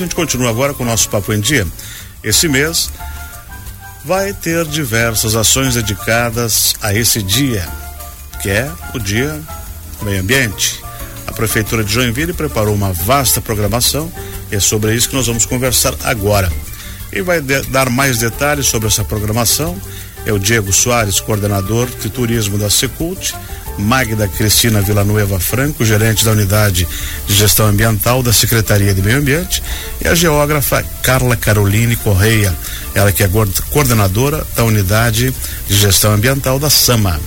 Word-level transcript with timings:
gente 0.00 0.14
continua 0.14 0.50
agora 0.50 0.74
com 0.74 0.82
o 0.82 0.86
nosso 0.86 1.08
Papo 1.08 1.32
em 1.32 1.40
Dia. 1.40 1.66
Esse 2.24 2.48
mês 2.48 2.90
vai 4.04 4.32
ter 4.32 4.64
diversas 4.66 5.36
ações 5.36 5.74
dedicadas 5.74 6.74
a 6.80 6.94
esse 6.94 7.22
dia, 7.22 7.68
que 8.40 8.48
é 8.48 8.70
o 8.94 8.98
Dia 8.98 9.40
Meio 10.02 10.20
Ambiente. 10.20 10.80
A 11.26 11.32
Prefeitura 11.32 11.84
de 11.84 11.92
Joinville 11.92 12.32
preparou 12.32 12.74
uma 12.74 12.92
vasta 12.92 13.40
programação 13.40 14.10
e 14.50 14.56
é 14.56 14.60
sobre 14.60 14.94
isso 14.94 15.08
que 15.08 15.14
nós 15.14 15.26
vamos 15.26 15.46
conversar 15.46 15.94
agora. 16.02 16.50
E 17.12 17.20
vai 17.20 17.40
dar 17.40 17.90
mais 17.90 18.18
detalhes 18.18 18.66
sobre 18.66 18.88
essa 18.88 19.04
programação 19.04 19.80
é 20.26 20.32
o 20.32 20.38
Diego 20.38 20.72
Soares, 20.72 21.20
coordenador 21.20 21.88
de 21.88 22.10
turismo 22.10 22.58
da 22.58 22.68
Secult, 22.68 23.34
Magda 23.78 24.28
Cristina 24.28 24.80
Villanueva 24.80 25.40
Franco, 25.40 25.84
gerente 25.84 26.24
da 26.24 26.32
unidade 26.32 26.86
de 27.26 27.34
gestão 27.34 27.66
ambiental 27.66 28.22
da 28.22 28.32
Secretaria 28.32 28.92
de 28.94 29.02
Meio 29.02 29.18
Ambiente, 29.18 29.62
e 30.04 30.08
a 30.08 30.14
geógrafa 30.14 30.84
Carla 31.02 31.36
Caroline 31.36 31.96
Correia, 31.96 32.54
ela 32.94 33.12
que 33.12 33.22
é 33.22 33.30
coordenadora 33.70 34.46
da 34.54 34.64
unidade 34.64 35.34
de 35.68 35.76
gestão 35.76 36.12
ambiental 36.12 36.58
da 36.58 36.70
SAMA. 36.70 37.20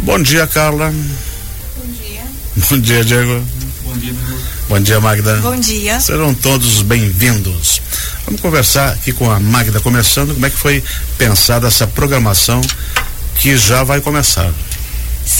Bom 0.00 0.20
dia, 0.22 0.46
Carla. 0.46 0.92
Bom 1.76 1.92
dia. 1.92 2.22
Bom 2.70 2.78
dia, 2.78 3.04
Diego. 3.04 3.44
Bom 3.84 3.96
dia, 3.96 4.14
Bom 4.68 4.80
dia, 4.80 5.00
Magda. 5.00 5.36
Bom 5.36 5.58
dia. 5.58 5.98
Serão 6.00 6.32
todos 6.32 6.82
bem-vindos. 6.82 7.82
Vamos 8.24 8.40
conversar 8.40 8.92
aqui 8.92 9.12
com 9.12 9.30
a 9.30 9.40
Magda, 9.40 9.80
começando 9.80 10.32
como 10.32 10.46
é 10.46 10.50
que 10.50 10.56
foi 10.56 10.82
pensada 11.18 11.66
essa 11.66 11.86
programação 11.86 12.60
que 13.40 13.56
já 13.56 13.82
vai 13.82 14.00
começar. 14.00 14.52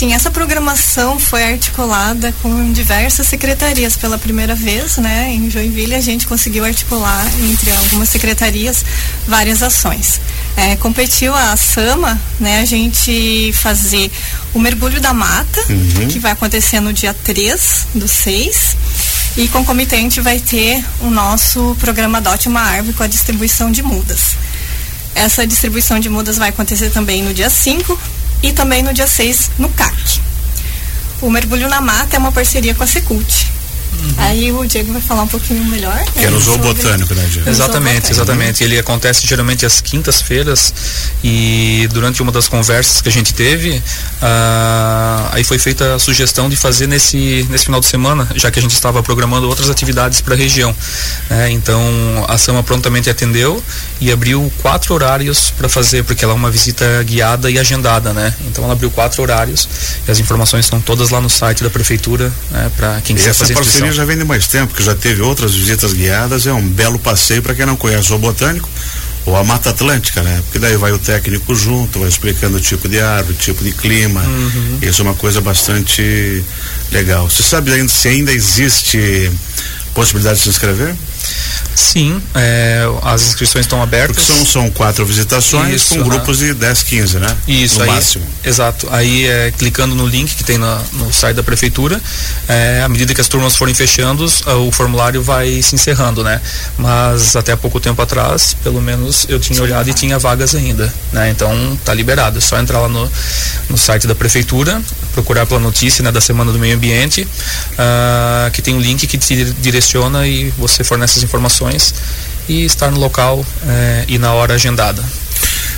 Sim, 0.01 0.15
essa 0.15 0.31
programação 0.31 1.19
foi 1.19 1.45
articulada 1.45 2.33
com 2.41 2.73
diversas 2.73 3.27
secretarias 3.27 3.99
pela 3.99 4.17
primeira 4.17 4.55
vez, 4.55 4.97
né? 4.97 5.31
Em 5.31 5.51
Joinville 5.51 5.95
a 5.95 6.01
gente 6.01 6.27
conseguiu 6.27 6.65
articular 6.65 7.23
entre 7.43 7.71
algumas 7.71 8.09
secretarias 8.09 8.83
várias 9.29 9.63
ações. 9.63 10.19
É, 10.57 10.75
competiu 10.77 11.35
a 11.35 11.55
Sama, 11.55 12.19
né? 12.41 12.61
A 12.61 12.65
gente 12.65 13.53
fazer 13.53 14.11
o 14.55 14.59
mergulho 14.59 15.03
da 15.03 15.13
mata, 15.13 15.61
uhum. 15.69 16.09
que 16.09 16.19
vai 16.19 16.33
acontecer 16.33 16.81
no 16.81 16.95
dia 16.95 17.13
3 17.13 17.89
do 17.95 18.09
6. 18.09 18.77
E 19.37 19.49
concomitante 19.49 20.19
vai 20.23 20.41
ter 20.41 20.83
o 21.03 21.11
nosso 21.11 21.77
programa 21.79 22.23
Dote 22.23 22.49
uma 22.49 22.63
Árvore 22.63 22.95
com 22.95 23.03
a 23.03 23.07
distribuição 23.07 23.71
de 23.71 23.83
mudas. 23.83 24.35
Essa 25.15 25.47
distribuição 25.47 26.01
de 26.01 26.09
mudas 26.09 26.39
vai 26.39 26.49
acontecer 26.49 26.89
também 26.89 27.23
no 27.23 27.35
dia 27.35 27.51
5 27.51 28.20
e 28.43 28.53
também 28.53 28.83
no 28.83 28.93
dia 28.93 29.07
6 29.07 29.53
no 29.59 29.69
CAC. 29.69 30.21
O 31.21 31.31
Mergulho 31.31 31.69
na 31.69 31.81
Mata 31.81 32.17
é 32.17 32.19
uma 32.19 32.33
parceria 32.33 32.75
com 32.75 32.83
a 32.83 32.87
Secult. 32.87 33.60
Uhum. 33.93 34.15
Aí 34.19 34.53
o 34.53 34.65
Diego 34.67 34.93
vai 34.93 35.03
falar 35.03 35.23
um 35.23 35.29
pouquinho 35.29 35.65
melhor. 35.65 36.05
Que 36.13 36.25
é 36.25 36.31
no 36.31 36.41
Zoo 36.41 36.59
Botânico, 36.59 37.15
né, 37.15 37.27
Diego? 37.31 37.49
Exatamente, 37.49 38.11
exatamente. 38.11 38.65
Ele 38.65 38.79
acontece 38.79 39.27
geralmente 39.27 39.67
às 39.67 39.81
quintas-feiras 39.81 40.73
e 41.23 41.89
durante 41.93 42.23
uma 42.23 42.33
das 42.33 42.49
conversas 42.49 43.01
que 43.01 43.09
a 43.09 43.13
gente 43.13 43.35
teve, 43.35 43.83
ah, 44.23 45.29
aí 45.33 45.45
foi 45.45 45.59
feita 45.59 45.95
a 45.95 45.99
sugestão 45.99 46.49
de 46.49 46.57
fazer 46.57 46.87
nesse, 46.87 47.47
nesse 47.51 47.65
final 47.65 47.81
de 47.81 47.87
semana, 47.87 48.29
já 48.35 48.51
que 48.51 48.59
a 48.59 48.63
gente 48.63 48.75
estava 48.75 49.03
programando 49.03 49.49
outras 49.49 49.71
atividades 49.71 50.21
para 50.21 50.35
a 50.35 50.37
região. 50.37 50.75
Né? 51.29 51.51
Então 51.51 51.81
a 52.29 52.39
Sama 52.39 52.63
prontamente 52.63 53.11
atendeu 53.11 53.63
e 54.01 54.11
abriu 54.11 54.51
quatro 54.63 54.95
horários 54.95 55.51
para 55.51 55.69
fazer, 55.69 56.05
porque 56.05 56.25
ela 56.25 56.35
é 56.35 56.37
uma 56.37 56.51
visita 56.51 57.03
guiada 57.03 57.51
e 57.51 57.59
agendada, 57.59 58.13
né? 58.13 58.35
Então 58.47 58.65
ela 58.65 58.73
abriu 58.73 58.91
quatro 58.91 59.23
horários 59.23 59.69
e 60.07 60.11
as 60.11 60.19
informações 60.19 60.65
estão 60.65 60.81
todas 60.81 61.11
lá 61.11 61.21
no 61.21 61.29
site 61.29 61.63
da 61.63 61.71
prefeitura, 61.71 62.33
né? 62.51 62.71
Para 62.77 63.01
quem 63.03 63.15
quiser 63.15 63.35
fazer 63.35 63.55
já 63.93 64.05
vem 64.05 64.19
de 64.19 64.25
mais 64.25 64.47
tempo, 64.47 64.75
que 64.75 64.83
já 64.83 64.95
teve 64.95 65.23
outras 65.23 65.55
visitas 65.55 65.93
guiadas, 65.93 66.47
é 66.47 66.53
um 66.53 66.67
belo 66.67 66.99
passeio 66.99 67.43
para 67.43 67.55
quem 67.55 67.67
não 67.67 67.77
conhece 67.77 68.13
o 68.13 68.19
botânico 68.19 68.69
ou 69.27 69.37
a 69.37 69.45
Mata 69.45 69.71
Atlântica, 69.71 70.23
né? 70.23 70.41
Porque 70.45 70.59
daí 70.59 70.77
vai 70.77 70.93
o 70.93 70.99
técnico 70.99 71.55
junto, 71.55 72.01
vai 72.01 72.09
explicando 72.09 72.57
o 72.57 72.61
tipo 72.61 72.89
de 72.89 73.01
árvore, 73.01 73.35
o 73.35 73.37
tipo 73.37 73.63
de 73.63 73.73
clima. 73.73 74.23
Uhum. 74.23 74.79
Isso 74.83 75.03
é 75.03 75.05
uma 75.05 75.15
coisa 75.15 75.41
bastante 75.41 76.43
legal. 76.91 77.29
Você 77.29 77.43
sabe 77.43 77.73
ainda 77.73 77.89
se 77.89 78.09
ainda 78.09 78.33
existe 78.33 79.31
possibilidade 79.95 80.39
de 80.39 80.45
se 80.45 80.49
inscrever? 80.49 80.95
Sim, 81.75 82.21
é, 82.35 82.85
as 83.03 83.23
inscrições 83.23 83.65
estão 83.65 83.83
abertas. 83.83 84.25
Porque 84.25 84.33
são, 84.33 84.47
são 84.47 84.71
quatro 84.71 85.05
visitações 85.05 85.83
Isso, 85.83 85.95
com 85.95 86.03
grupos 86.03 86.39
de 86.39 86.55
10, 86.55 86.83
15, 86.83 87.19
né? 87.19 87.37
Isso, 87.47 87.79
no 87.79 87.85
aí, 87.85 87.91
máximo. 87.91 88.27
Exato. 88.45 88.89
Aí 88.91 89.27
é, 89.27 89.53
clicando 89.57 89.95
no 89.95 90.07
link 90.07 90.35
que 90.35 90.45
tem 90.45 90.59
na, 90.59 90.81
no 90.93 91.13
site 91.13 91.37
da 91.37 91.43
prefeitura, 91.43 92.01
é, 92.49 92.83
à 92.83 92.89
medida 92.89 93.15
que 93.15 93.21
as 93.21 93.29
turmas 93.29 93.57
forem 93.57 93.75
fechando, 93.75 94.25
o 94.67 94.71
formulário 94.71 95.23
vai 95.23 95.63
se 95.63 95.75
encerrando, 95.75 96.23
né? 96.23 96.41
Mas 96.79 97.35
até 97.37 97.55
pouco 97.57 97.81
tempo 97.81 98.01
atrás, 98.03 98.57
pelo 98.63 98.81
menos 98.81 99.27
eu 99.29 99.39
tinha 99.39 99.63
olhado 99.63 99.89
e 99.89 99.95
tinha 99.95 100.19
vagas 100.19 100.55
ainda, 100.55 100.93
né? 101.13 101.31
Então 101.31 101.79
tá 101.85 101.95
liberado, 101.95 102.39
é 102.39 102.41
só 102.41 102.59
entrar 102.59 102.81
lá 102.81 102.89
no, 102.89 103.11
no 103.69 103.79
site 103.79 104.07
da 104.07 104.15
prefeitura, 104.15 104.81
procurar 105.13 105.47
pela 105.47 105.61
notícia 105.61 106.03
né, 106.03 106.11
da 106.11 106.21
Semana 106.21 106.53
do 106.53 106.59
Meio 106.59 106.77
Ambiente, 106.77 107.23
uh, 107.23 108.51
que 108.53 108.63
tem 108.63 108.75
um 108.75 108.81
link 108.81 109.07
que 109.07 109.19
te 109.19 109.45
direciona 109.61 110.27
e 110.27 110.51
você 110.59 110.85
fornece 110.85 111.20
as 111.21 111.23
informações 111.23 111.95
e 112.49 112.65
estar 112.65 112.91
no 112.91 112.99
local 112.99 113.45
eh, 113.67 114.05
e 114.09 114.19
na 114.19 114.33
hora 114.33 114.55
agendada. 114.55 115.05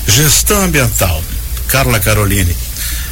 Gestão 0.06 0.62
ambiental. 0.62 1.22
Carla 1.68 1.98
Caroline. 1.98 2.56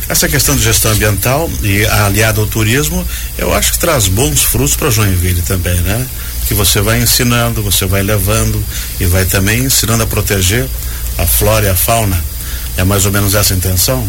Essa 0.09 0.29
questão 0.29 0.57
de 0.57 0.63
gestão 0.63 0.91
ambiental 0.91 1.49
e 1.63 1.85
aliada 1.87 2.41
ao 2.41 2.47
turismo, 2.47 3.07
eu 3.39 3.55
acho 3.55 3.73
que 3.73 3.79
traz 3.79 4.09
bons 4.09 4.43
frutos 4.43 4.75
para 4.75 4.91
Joinville 4.91 5.43
também, 5.43 5.81
né? 5.83 6.07
Que 6.47 6.55
você 6.55 6.81
vai 6.81 7.01
ensinando, 7.01 7.63
você 7.63 7.87
vai 7.87 8.03
levando 8.03 8.63
e 8.99 9.05
vai 9.07 9.25
também 9.25 9.61
ensinando 9.61 10.03
a 10.03 10.07
proteger 10.07 10.69
a 11.17 11.27
flora 11.27 11.67
e 11.67 11.69
a 11.69 11.77
fauna. 11.77 12.23
É 12.77 12.83
mais 12.83 13.07
ou 13.07 13.13
menos 13.13 13.35
essa 13.35 13.55
a 13.55 13.57
intenção? 13.57 14.07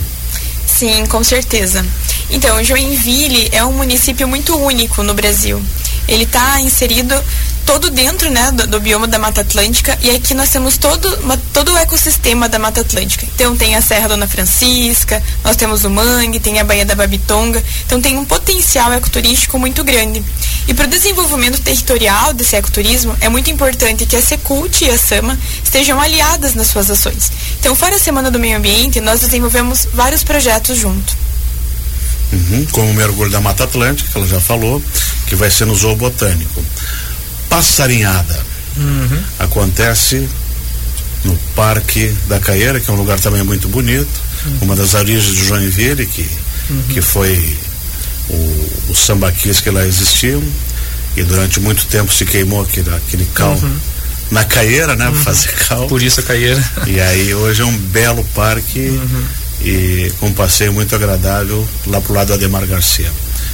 Sim, 0.65 1.05
com 1.05 1.23
certeza. 1.23 1.85
Então, 2.29 2.63
Joinville 2.63 3.49
é 3.51 3.63
um 3.63 3.73
município 3.73 4.27
muito 4.27 4.57
único 4.57 5.03
no 5.03 5.13
Brasil. 5.13 5.61
Ele 6.07 6.23
está 6.23 6.59
inserido 6.61 7.13
todo 7.71 7.89
dentro 7.89 8.29
né, 8.29 8.51
do, 8.51 8.67
do, 8.67 8.81
bioma 8.81 9.07
da 9.07 9.17
Mata 9.17 9.39
Atlântica 9.39 9.97
e 10.01 10.11
aqui 10.11 10.33
nós 10.33 10.49
temos 10.49 10.77
todo, 10.77 11.07
uma, 11.21 11.37
todo 11.53 11.71
o 11.71 11.77
ecossistema 11.77 12.49
da 12.49 12.59
Mata 12.59 12.81
Atlântica. 12.81 13.25
Então 13.33 13.55
tem 13.55 13.77
a 13.77 13.81
Serra 13.81 14.09
Dona 14.09 14.27
Francisca, 14.27 15.23
nós 15.41 15.55
temos 15.55 15.85
o 15.85 15.89
Mangue, 15.89 16.41
tem 16.41 16.59
a 16.59 16.65
Baía 16.65 16.83
da 16.83 16.95
Babitonga, 16.95 17.63
então 17.85 18.01
tem 18.01 18.17
um 18.17 18.25
potencial 18.25 18.91
ecoturístico 18.91 19.57
muito 19.57 19.85
grande. 19.85 20.21
E 20.67 20.73
para 20.73 20.83
o 20.83 20.89
desenvolvimento 20.89 21.61
territorial 21.61 22.33
desse 22.33 22.57
ecoturismo 22.57 23.15
é 23.21 23.29
muito 23.29 23.49
importante 23.49 24.05
que 24.05 24.17
a 24.17 24.21
Secult 24.21 24.83
e 24.83 24.89
a 24.89 24.97
Sama 24.97 25.39
estejam 25.63 25.97
aliadas 26.01 26.53
nas 26.53 26.67
suas 26.67 26.91
ações. 26.91 27.31
Então, 27.57 27.73
fora 27.73 27.95
a 27.95 27.99
Semana 27.99 28.29
do 28.29 28.37
Meio 28.37 28.57
Ambiente, 28.57 28.99
nós 28.99 29.21
desenvolvemos 29.21 29.87
vários 29.93 30.25
projetos 30.25 30.77
junto. 30.77 31.15
Uhum, 32.33 32.67
como 32.73 32.91
o 32.91 32.93
mergulho 32.93 33.31
da 33.31 33.39
Mata 33.39 33.63
Atlântica, 33.63 34.09
que 34.11 34.17
ela 34.17 34.27
já 34.27 34.41
falou, 34.41 34.81
que 35.25 35.35
vai 35.35 35.49
ser 35.49 35.65
no 35.65 35.75
Zoo 35.75 35.95
Botânico 35.95 36.61
passarinhada. 37.51 38.39
Uhum. 38.77 39.23
Acontece 39.37 40.27
no 41.25 41.35
Parque 41.53 42.15
da 42.27 42.39
Caieira, 42.39 42.79
que 42.79 42.89
é 42.89 42.93
um 42.93 42.97
lugar 42.97 43.19
também 43.19 43.43
muito 43.43 43.67
bonito, 43.67 44.09
uhum. 44.45 44.57
uma 44.61 44.75
das 44.75 44.93
origens 44.93 45.35
de 45.35 45.45
Joinville, 45.45 46.07
que, 46.07 46.25
uhum. 46.69 46.83
que 46.89 47.01
foi 47.01 47.57
o, 48.29 48.69
o 48.89 48.95
sambaquis 48.95 49.59
que 49.59 49.69
lá 49.69 49.85
existiam, 49.85 50.41
e 51.17 51.23
durante 51.23 51.59
muito 51.59 51.85
tempo 51.87 52.11
se 52.11 52.25
queimou 52.25 52.61
aquele, 52.61 52.89
aquele 52.95 53.25
cal 53.35 53.53
uhum. 53.53 53.75
na 54.31 54.45
caieira, 54.45 54.95
né? 54.95 55.09
Uhum. 55.09 55.15
fazer 55.15 55.51
cal. 55.67 55.87
Por 55.87 56.01
isso 56.01 56.21
a 56.21 56.23
caieira. 56.23 56.63
E 56.87 57.01
aí 57.01 57.33
hoje 57.35 57.61
é 57.61 57.65
um 57.65 57.77
belo 57.77 58.23
parque 58.33 58.79
uhum. 58.79 59.25
e 59.61 60.11
com 60.21 60.27
um 60.27 60.33
passeio 60.33 60.71
muito 60.71 60.95
agradável 60.95 61.67
lá 61.85 61.99
pro 61.99 62.13
lado 62.13 62.27
do 62.27 62.33
Ademar 62.35 62.65
Garcia. 62.65 63.11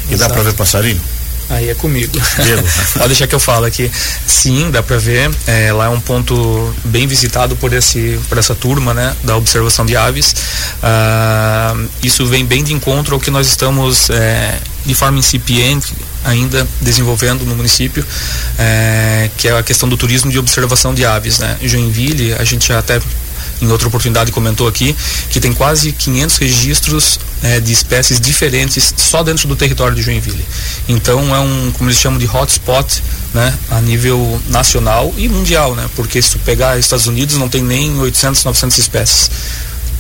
E 0.08 0.14
Exato. 0.14 0.30
dá 0.30 0.36
para 0.36 0.44
ver 0.44 0.54
passarinho? 0.54 1.02
Aí 1.50 1.70
é 1.70 1.74
comigo. 1.74 2.12
Pode 2.94 3.08
deixar 3.08 3.28
que 3.28 3.36
eu 3.36 3.40
falo 3.40 3.66
aqui. 3.66 3.90
Sim, 4.26 4.70
dá 4.72 4.84
para 4.84 4.98
ver. 4.98 5.32
É, 5.46 5.72
lá 5.72 5.86
é 5.86 5.90
um 5.90 6.00
ponto 6.00 6.76
bem 6.86 7.08
visitado 7.08 7.56
por, 7.56 7.72
esse, 7.74 8.20
por 8.28 8.38
essa 8.38 8.54
turma 8.54 8.94
né, 8.94 9.16
da 9.24 9.38
observação 9.38 9.86
de 9.86 9.96
aves. 9.96 10.36
Ah, 10.84 11.76
isso 12.04 12.26
vem 12.26 12.46
bem 12.46 12.64
de 12.64 12.74
encontro 12.74 13.16
ao 13.16 13.20
que 13.20 13.32
nós 13.32 13.48
estamos 13.48 14.10
é, 14.10 14.60
de 14.86 14.94
forma 14.94 15.20
incipiente 15.20 15.94
ainda 16.24 16.68
desenvolvendo 16.82 17.46
no 17.46 17.56
município, 17.56 18.06
é, 18.60 19.30
que 19.38 19.48
é 19.48 19.58
a 19.58 19.64
questão 19.64 19.88
do 19.88 19.96
turismo 19.96 20.30
de 20.30 20.38
observação 20.38 20.94
de 20.94 21.06
aves. 21.06 21.40
Né? 21.40 21.58
Em 21.62 21.68
Joinville, 21.68 22.34
a 22.34 22.44
gente 22.44 22.68
já 22.68 22.80
até 22.80 23.00
em 23.62 23.70
outra 23.72 23.88
oportunidade 23.88 24.32
comentou 24.32 24.68
aqui, 24.68 24.96
que 25.30 25.40
tem 25.40 25.54
quase 25.54 25.92
500 25.92 26.38
registros 26.38 27.20
é, 27.42 27.60
de 27.60 27.72
espécies 27.72 28.20
diferentes 28.20 28.94
só 28.98 29.24
dentro 29.24 29.48
do 29.48 29.56
território 29.56 29.96
de 29.96 30.02
Joinville. 30.02 30.46
Então 30.88 31.36
é 31.36 31.40
um, 31.40 31.72
como 31.72 31.90
eles 31.90 32.00
chamam 32.00 32.20
de 32.20 32.28
hotspot, 32.28 33.04
né, 33.34 33.58
a 33.70 33.82
nível 33.82 34.42
nacional 34.48 35.14
e 35.18 35.28
mundial, 35.28 35.76
né, 35.76 35.90
porque 35.96 36.22
se 36.22 36.32
tu 36.32 36.40
pegar 36.40 36.78
Estados 36.80 37.08
Unidos 37.08 37.36
não 37.38 37.50
tem 37.50 37.64
nem 37.64 37.98
800, 38.00 38.44
900 38.44 38.78
espécies. 38.78 39.30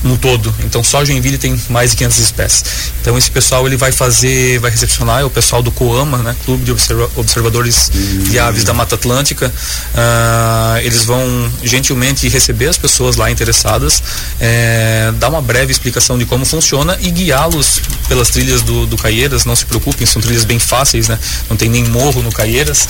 No 0.04 0.18
todo. 0.18 0.54
Então 0.64 0.84
só 0.84 1.04
Joinville 1.04 1.38
tem 1.38 1.60
mais 1.70 1.92
de 1.92 1.98
500 1.98 2.18
espécies. 2.20 2.64
Então 3.02 3.18
esse 3.18 3.32
pessoal 3.32 3.66
ele 3.66 3.78
vai 3.78 3.92
fazer, 3.92 4.60
vai 4.60 4.72
recepcionar 4.72 5.22
é 5.22 5.24
o 5.24 5.30
pessoal 5.30 5.62
do 5.62 5.72
COAMA, 5.72 6.20
né, 6.20 6.36
Clube 6.46 6.64
de 6.64 6.72
Observa 6.72 7.10
Observadores 7.16 7.90
uhum. 7.94 8.24
de 8.24 8.40
Aves 8.40 8.64
da 8.64 8.74
Mata 8.74 8.96
Atlântica. 8.96 9.48
Uh, 9.48 10.78
eles 10.80 11.06
vão 11.06 11.52
gentilmente 11.64 12.28
receber 12.30 12.68
as 12.68 12.78
pessoas 12.78 13.16
lá 13.16 13.30
interessadas, 13.32 14.02
é, 14.40 15.12
dar 15.18 15.30
uma 15.30 15.42
breve 15.42 15.72
explicação 15.72 16.18
de 16.18 16.26
como 16.26 16.46
funciona 16.46 16.98
e 17.02 17.10
guiá-los 17.12 17.82
pelas 18.08 18.30
trilhas 18.30 18.62
do, 18.62 18.86
do 18.86 18.98
Caieiras. 18.98 19.46
Não 19.46 19.56
se 19.56 19.66
preocupem, 19.66 20.06
são 20.06 20.22
trilhas 20.22 20.46
bem 20.46 20.60
fáceis, 20.60 21.08
né? 21.08 21.18
Não 21.50 21.58
tem 21.58 21.70
nem 21.70 21.84
morro 21.86 22.22
no 22.22 22.32
Caieiras, 22.32 22.88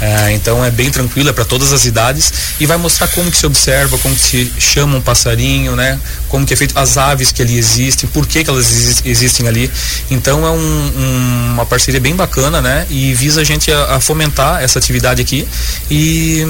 é, 0.00 0.32
então 0.32 0.64
é 0.64 0.70
bem 0.70 0.90
tranquila 0.90 1.32
para 1.32 1.44
todas 1.44 1.72
as 1.72 1.84
idades 1.84 2.32
e 2.60 2.66
vai 2.66 2.76
mostrar 2.76 3.08
como 3.08 3.30
que 3.30 3.36
se 3.36 3.46
observa, 3.46 3.98
como 3.98 4.14
que 4.14 4.20
se 4.20 4.52
chama 4.58 4.96
um 4.96 5.00
passarinho, 5.00 5.74
né? 5.74 5.98
Como 6.28 6.46
que 6.46 6.54
é 6.54 6.56
feito 6.56 6.78
as 6.78 6.96
aves 6.96 7.32
que 7.32 7.42
ali 7.42 7.56
existem, 7.58 8.08
por 8.08 8.26
que, 8.26 8.44
que 8.44 8.50
elas 8.50 9.02
existem 9.04 9.48
ali. 9.48 9.70
Então 10.10 10.46
é 10.46 10.50
um, 10.50 10.56
um, 10.56 11.52
uma 11.54 11.66
parceria 11.66 12.00
bem 12.00 12.14
bacana, 12.14 12.60
né? 12.60 12.86
E 12.90 13.14
visa 13.14 13.40
a 13.40 13.44
gente 13.44 13.72
a, 13.72 13.96
a 13.96 14.00
fomentar 14.00 14.62
essa 14.62 14.78
atividade 14.78 15.20
aqui 15.20 15.48
e 15.90 16.44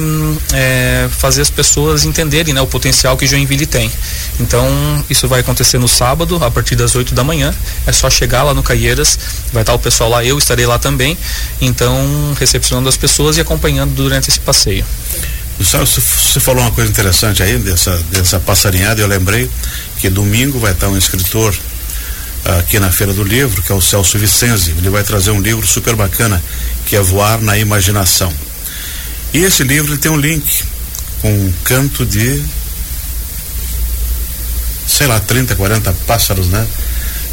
é, 0.53 1.09
fazer 1.11 1.43
as 1.43 1.51
pessoas 1.51 2.05
entenderem 2.05 2.53
né, 2.53 2.61
o 2.61 2.67
potencial 2.67 3.17
que 3.17 3.27
Joinville 3.27 3.67
tem. 3.67 3.91
Então 4.41 4.67
isso 5.09 5.27
vai 5.27 5.41
acontecer 5.41 5.79
no 5.79 5.89
sábado, 5.89 6.43
a 6.43 6.51
partir 6.51 6.77
das 6.77 6.95
8 6.95 7.15
da 7.15 7.25
manhã. 7.25 7.55
É 7.87 7.93
só 7.93 8.08
chegar 8.11 8.43
lá 8.43 8.55
no 8.55 8.63
Caieiras, 8.63 9.19
vai 9.53 9.63
estar 9.63 9.75
o 9.75 9.79
pessoal 9.79 10.11
lá, 10.11 10.25
eu 10.25 10.39
estarei 10.39 10.67
lá 10.67 10.79
também. 10.79 11.17
Então, 11.61 12.35
recepcionando 12.39 12.89
as 12.89 12.97
pessoas 12.97 13.37
e 13.37 13.41
acompanhando 13.41 13.95
durante 13.95 14.29
esse 14.29 14.41
passeio. 14.41 14.85
Você 15.59 16.39
falou 16.39 16.63
uma 16.63 16.71
coisa 16.71 16.91
interessante 16.91 17.43
aí 17.43 17.59
dessa, 17.59 17.97
dessa 18.13 18.39
passarinhada, 18.39 19.01
eu 19.01 19.09
lembrei 19.09 19.51
que 19.99 20.09
domingo 20.09 20.59
vai 20.59 20.73
estar 20.73 20.89
um 20.89 20.97
escritor 20.97 21.55
aqui 22.59 22.79
na 22.79 22.93
Feira 22.93 23.13
do 23.13 23.25
Livro, 23.25 23.61
que 23.63 23.73
é 23.73 23.75
o 23.75 23.81
Celso 23.81 24.19
Vicenzi. 24.19 24.71
Ele 24.71 24.89
vai 24.89 25.03
trazer 25.03 25.33
um 25.33 25.41
livro 25.41 25.67
super 25.67 25.97
bacana, 25.97 26.43
que 26.87 26.95
é 26.95 27.01
Voar 27.03 27.41
na 27.41 27.59
Imaginação. 27.59 28.33
E 29.35 29.39
esse 29.39 29.65
livro 29.65 29.99
tem 29.99 30.11
um 30.11 30.17
link 30.17 30.65
com 31.21 31.31
um 31.31 31.53
canto 31.65 32.07
de 32.07 32.43
sei 34.89 35.07
lá, 35.07 35.21
30, 35.21 35.55
40 35.55 35.93
pássaros, 36.07 36.49
né? 36.49 36.67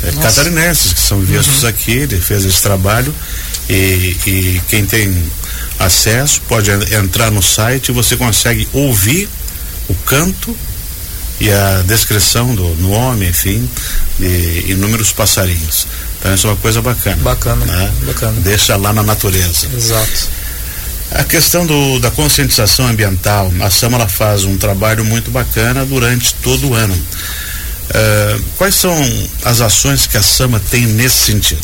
É, 0.03 0.11
catarinenses 0.21 0.93
que 0.93 0.99
são 0.99 1.19
vistos 1.21 1.63
uhum. 1.63 1.69
aqui, 1.69 1.91
ele 1.91 2.19
fez 2.19 2.45
esse 2.45 2.61
trabalho 2.61 3.13
e, 3.69 4.15
e 4.25 4.61
quem 4.67 4.85
tem 4.85 5.15
acesso 5.79 6.41
pode 6.47 6.71
entrar 6.71 7.31
no 7.31 7.41
site 7.41 7.89
e 7.89 7.91
você 7.91 8.15
consegue 8.15 8.67
ouvir 8.73 9.27
o 9.87 9.95
canto 9.95 10.55
e 11.39 11.51
a 11.51 11.83
descrição 11.85 12.55
do 12.55 12.75
nome, 12.75 13.27
enfim, 13.27 13.69
de 14.17 14.71
inúmeros 14.71 15.11
passarinhos. 15.11 15.87
Então 16.19 16.33
isso 16.33 16.47
é 16.47 16.49
uma 16.51 16.55
coisa 16.57 16.81
bacana. 16.81 17.17
Bacana, 17.17 17.65
né? 17.65 17.91
bacana. 18.05 18.39
Deixa 18.41 18.75
lá 18.77 18.93
na 18.93 19.03
natureza. 19.03 19.67
Exato. 19.75 20.29
A 21.11 21.23
questão 21.23 21.65
do, 21.65 21.99
da 21.99 22.09
conscientização 22.09 22.87
ambiental, 22.87 23.51
a 23.61 23.69
Sama 23.69 24.07
faz 24.07 24.43
um 24.43 24.57
trabalho 24.57 25.05
muito 25.05 25.29
bacana 25.29 25.85
durante 25.85 26.33
todo 26.35 26.69
o 26.69 26.73
ano. 26.73 26.97
Uh, 27.89 28.43
quais 28.57 28.75
são 28.75 28.93
as 29.43 29.61
ações 29.61 30.07
que 30.07 30.17
a 30.17 30.23
Sama 30.23 30.59
tem 30.59 30.85
nesse 30.87 31.25
sentido? 31.25 31.61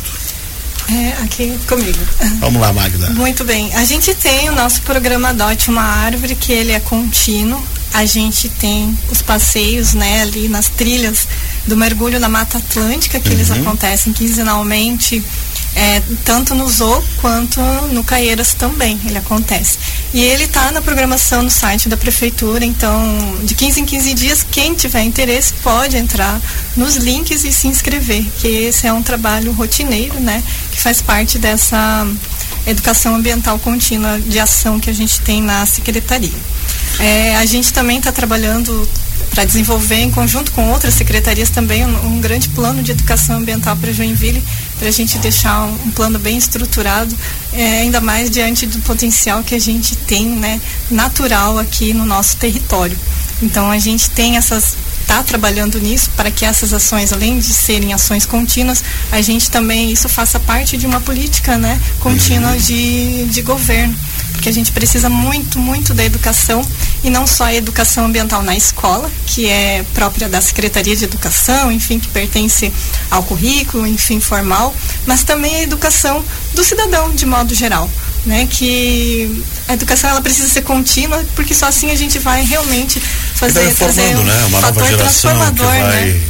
É, 0.90 1.24
aqui 1.24 1.58
comigo. 1.68 2.00
Vamos 2.40 2.62
lá, 2.62 2.74
Magda. 2.74 3.12
Muito 3.12 3.44
bem. 3.44 3.74
A 3.76 3.86
gente 3.86 4.14
tem 4.16 4.50
o 4.50 4.56
nosso 4.56 4.82
programa 4.82 5.30
Adote 5.30 5.70
uma 5.70 5.84
Árvore, 5.84 6.36
que 6.36 6.52
ele 6.52 6.72
é 6.72 6.80
contínuo. 6.80 7.64
A 7.94 8.06
gente 8.06 8.50
tem 8.50 8.98
os 9.10 9.22
passeios, 9.22 9.94
né, 9.94 10.22
ali 10.22 10.48
nas 10.48 10.68
trilhas 10.68 11.28
do 11.66 11.78
mergulho 11.78 12.20
na 12.20 12.30
Mata 12.30 12.58
Atlântica, 12.58 13.20
que 13.20 13.30
uhum. 13.30 13.36
eles 13.36 13.52
acontecem 13.52 14.14
quinzenalmente 14.14 15.24
é, 15.76 16.02
tanto 16.26 16.54
no 16.54 16.70
Zoo 16.70 17.04
quanto 17.22 17.62
no 17.92 18.04
Caieiras 18.04 18.54
também 18.54 19.00
ele 19.06 19.18
acontece. 19.18 19.78
E 20.14 20.22
ele 20.22 20.44
está 20.44 20.72
na 20.72 20.82
programação 20.82 21.42
no 21.44 21.50
site 21.50 21.88
da 21.88 21.96
prefeitura, 21.96 22.66
então 22.66 22.94
de 23.44 23.56
15 23.56 23.82
em 23.82 23.86
15 23.86 24.14
dias, 24.14 24.46
quem 24.50 24.74
tiver 24.76 25.04
interesse 25.04 25.54
pode 25.64 25.96
entrar 25.96 26.42
nos 26.76 26.96
links 26.98 27.44
e 27.44 27.54
se 27.54 27.68
inscrever, 27.68 28.26
que 28.40 28.48
esse 28.48 28.86
é 28.86 28.94
um 28.94 29.02
trabalho 29.02 29.54
rotineiro, 29.54 30.20
né, 30.20 30.44
que 30.72 30.82
faz 30.82 31.02
parte 31.02 31.40
dessa 31.40 32.06
educação 32.68 33.16
ambiental 33.16 33.58
contínua 33.60 34.20
de 34.20 34.40
ação 34.40 34.80
que 34.80 34.90
a 34.90 34.94
gente 34.94 35.22
tem 35.22 35.42
na 35.42 35.66
secretaria. 35.66 36.32
É, 37.00 37.36
a 37.38 37.46
gente 37.46 37.72
também 37.74 37.98
está 37.98 38.12
trabalhando 38.12 38.88
para 39.32 39.46
desenvolver 39.46 39.96
em 39.96 40.12
conjunto 40.12 40.52
com 40.52 40.70
outras 40.70 40.94
secretarias 40.94 41.50
também 41.50 41.86
um, 41.86 42.06
um 42.06 42.22
grande 42.22 42.50
plano 42.50 42.84
de 42.84 42.92
educação 42.92 43.38
ambiental 43.38 43.76
para 43.78 43.92
Joinville, 43.92 44.44
para 44.82 44.90
a 44.90 44.92
gente 44.92 45.20
deixar 45.20 45.62
um, 45.62 45.74
um, 45.86 45.92
plano 45.92 46.18
bem 46.18 46.36
estruturado, 46.36 47.16
é, 47.54 47.82
ainda 47.82 48.02
mais 48.02 48.32
diante 48.32 48.66
do 48.66 48.80
potencial 48.80 49.44
que 49.44 49.54
a 49.54 49.60
gente 49.60 49.96
tem, 49.96 50.26
né, 50.26 50.60
natural 50.90 51.60
aqui 51.60 51.94
no 51.94 52.04
nosso 52.04 52.36
território. 52.38 52.98
Então 53.44 53.70
a 53.70 53.78
gente 53.78 54.10
tem 54.10 54.38
essas 54.38 54.76
está 55.02 55.22
trabalhando 55.24 55.80
nisso 55.80 56.10
para 56.16 56.32
que 56.32 56.46
essas 56.46 56.74
ações, 56.74 57.12
além 57.12 57.38
de 57.38 57.54
serem 57.54 57.94
ações 57.94 58.26
contínuas, 58.26 58.84
a 59.12 59.22
gente 59.22 59.52
também 59.52 59.92
isso 59.92 60.08
faça 60.08 60.40
parte 60.40 60.78
de 60.78 60.88
uma 60.88 61.02
política, 61.02 61.58
né, 61.58 61.80
contínua 62.00 62.58
de, 62.58 63.26
de 63.26 63.42
governo 63.42 63.96
porque 64.32 64.50
a 64.50 64.52
gente 64.52 64.72
precisa 64.72 65.10
muito, 65.10 65.60
muito 65.60 65.94
da 65.94 66.04
educação 66.04 66.66
e 67.04 67.10
não 67.10 67.28
só 67.28 67.46
a 67.46 67.54
educação 67.54 68.06
ambiental 68.06 68.44
na 68.44 68.56
escola, 68.56 69.10
que 69.26 69.48
é 69.48 69.86
própria 69.94 70.28
da 70.28 70.42
Secretaria 70.42 70.96
de 70.96 71.06
Educação, 71.06 71.72
enfim, 71.72 72.00
que 72.00 72.08
pertence 72.08 72.72
ao 73.10 73.24
currículo, 73.24 73.86
enfim, 73.86 74.20
formal, 74.20 74.76
mas 75.06 75.24
também 75.24 75.56
a 75.56 75.64
educação 75.64 76.24
do 76.54 76.64
cidadão 76.64 77.12
de 77.12 77.26
modo 77.26 77.54
geral. 77.54 77.90
Né, 78.24 78.48
que 78.48 79.44
a 79.68 79.74
educação 79.74 80.08
ela 80.08 80.22
precisa 80.22 80.48
ser 80.48 80.62
contínua, 80.62 81.26
porque 81.36 81.56
só 81.56 81.66
assim 81.66 81.90
a 81.90 81.96
gente 81.96 82.20
vai 82.20 82.44
realmente 82.44 83.02
fazer 83.34 83.68
tá 83.70 83.74
trazer 83.74 84.16
um 84.16 84.24
né? 84.24 84.46
Uma 84.46 84.62
nova 84.62 84.86
geração 84.86 85.52
que 85.52 85.64
vai, 85.64 85.82
né? 85.82 86.22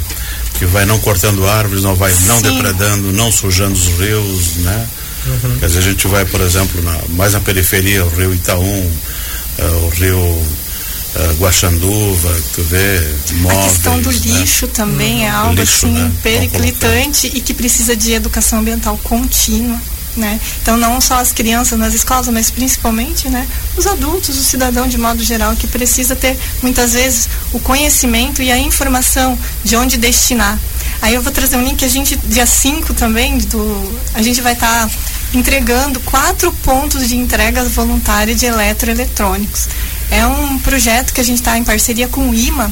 que 0.58 0.66
vai 0.68 0.86
não 0.86 0.98
cortando 1.00 1.46
árvores, 1.46 1.84
não 1.84 1.94
vai 1.94 2.14
não 2.28 2.42
depredando, 2.42 3.12
não 3.12 3.30
sujando 3.30 3.74
os 3.74 3.88
rios, 4.00 4.56
né? 4.58 4.88
Uhum. 5.26 5.58
Quer 5.60 5.68
dizer, 5.68 5.80
a 5.80 5.82
gente 5.84 6.08
vai, 6.08 6.26
por 6.26 6.42
exemplo, 6.42 6.82
na, 6.82 7.00
mais 7.10 7.34
na 7.34 7.40
periferia, 7.40 8.06
o 8.06 8.10
rio 8.10 8.34
Itaú, 8.34 8.64
uh, 8.64 9.86
o 9.86 9.90
rio 9.90 10.18
uh, 10.18 11.34
Guaxanduva, 11.40 12.42
tu 12.54 12.64
vê, 12.64 13.08
móveis, 13.34 13.60
A 13.60 13.70
questão 13.70 14.02
do 14.02 14.12
né? 14.12 14.18
lixo 14.24 14.68
também 14.68 15.28
é 15.28 15.32
uhum. 15.32 15.38
algo 15.38 15.56
lixo, 15.56 15.86
assim 15.86 15.94
né? 15.94 16.12
periclitante 16.24 17.32
e 17.34 17.42
que 17.42 17.54
precisa 17.54 17.96
de 17.96 18.14
educação 18.14 18.60
ambiental 18.60 18.98
contínua. 19.04 19.80
Né? 20.16 20.42
Então 20.62 20.76
não 20.76 21.00
só 21.00 21.16
as 21.16 21.32
crianças 21.32 21.80
nas 21.80 21.94
escolas, 21.94 22.28
mas 22.28 22.52
principalmente 22.52 23.30
né, 23.30 23.48
os 23.78 23.88
adultos, 23.88 24.38
o 24.38 24.44
cidadão 24.44 24.86
de 24.86 24.98
modo 24.98 25.24
geral, 25.24 25.56
que 25.56 25.66
precisa 25.68 26.18
ter 26.18 26.38
muitas 26.62 26.92
vezes 26.92 27.30
o 27.54 27.60
conhecimento 27.62 28.42
e 28.42 28.52
a 28.52 28.58
informação 28.58 29.40
de 29.64 29.74
onde 29.78 29.96
destinar. 29.96 30.60
Aí 31.02 31.14
eu 31.14 31.22
vou 31.22 31.32
trazer 31.32 31.56
um 31.56 31.64
link 31.64 31.84
a 31.86 31.88
gente, 31.88 32.18
dia 32.26 32.46
5 32.46 32.94
também, 32.94 33.38
do, 33.38 34.00
a 34.14 34.22
gente 34.22 34.42
vai 34.42 34.52
estar 34.52 34.86
tá 34.86 34.92
entregando 35.34 36.00
quatro 36.02 36.52
pontos 36.52 37.08
de 37.08 37.16
entrega 37.16 37.64
voluntária 37.66 38.36
de 38.36 38.46
eletroeletrônicos. 38.46 39.68
É 40.10 40.26
um 40.26 40.60
projeto 40.60 41.14
que 41.14 41.22
a 41.22 41.24
gente 41.24 41.38
está 41.38 41.58
em 41.58 41.64
parceria 41.64 42.08
com 42.08 42.30
o 42.30 42.34
IMA 42.34 42.72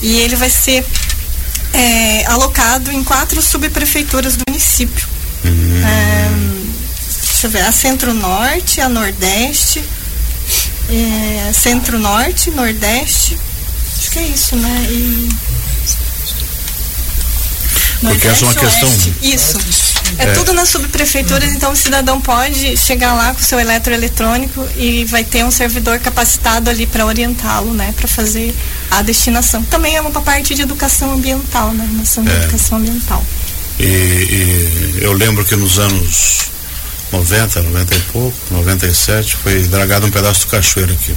e 0.00 0.16
ele 0.16 0.36
vai 0.36 0.48
ser 0.48 0.84
é, 1.72 2.24
alocado 2.26 2.90
em 2.90 3.04
quatro 3.04 3.42
subprefeituras 3.42 4.36
do 4.36 4.44
município. 4.48 5.06
Uhum. 5.44 5.82
É, 5.86 6.30
deixa 7.30 7.46
eu 7.46 7.50
ver, 7.50 7.62
a 7.62 7.72
Centro-Norte, 7.72 8.80
a 8.80 8.88
Nordeste, 8.88 9.84
é, 10.88 11.52
Centro-Norte, 11.52 12.50
Nordeste, 12.50 13.38
acho 13.98 14.10
que 14.10 14.18
é 14.18 14.22
isso, 14.22 14.56
né? 14.56 14.86
E 14.90 15.28
porque 18.00 18.28
essa 18.28 18.44
é 18.44 18.48
uma 18.48 18.54
questão. 18.54 18.88
Isso. 19.22 19.58
É, 20.16 20.24
é, 20.24 20.32
tudo 20.32 20.52
nas 20.52 20.68
subprefeituras, 20.68 21.52
então 21.52 21.72
o 21.72 21.76
cidadão 21.76 22.20
pode 22.20 22.76
chegar 22.76 23.14
lá 23.14 23.34
com 23.34 23.40
o 23.40 23.44
seu 23.44 23.58
eletroeletrônico 23.60 24.66
e 24.76 25.04
vai 25.04 25.24
ter 25.24 25.44
um 25.44 25.50
servidor 25.50 25.98
capacitado 25.98 26.70
ali 26.70 26.86
para 26.86 27.04
orientá-lo, 27.04 27.74
né, 27.74 27.92
para 27.96 28.08
fazer 28.08 28.54
a 28.90 29.02
destinação. 29.02 29.62
Também 29.64 29.96
é 29.96 30.00
uma 30.00 30.20
parte 30.20 30.54
de 30.54 30.62
educação 30.62 31.12
ambiental, 31.12 31.72
né, 31.72 31.86
uma 31.90 32.02
ação 32.02 32.24
de 32.24 32.30
é. 32.30 32.36
educação 32.36 32.78
ambiental. 32.78 33.24
E, 33.78 33.84
e, 33.84 34.98
eu 35.02 35.12
lembro 35.12 35.44
que 35.44 35.54
nos 35.54 35.78
anos 35.78 36.50
90, 37.12 37.62
90 37.62 37.94
e 37.94 38.00
pouco, 38.12 38.36
97, 38.50 39.36
foi 39.36 39.62
dragado 39.64 40.06
um 40.06 40.10
pedaço 40.10 40.46
do 40.46 40.50
cachoeiro 40.50 40.92
aqui. 40.92 41.14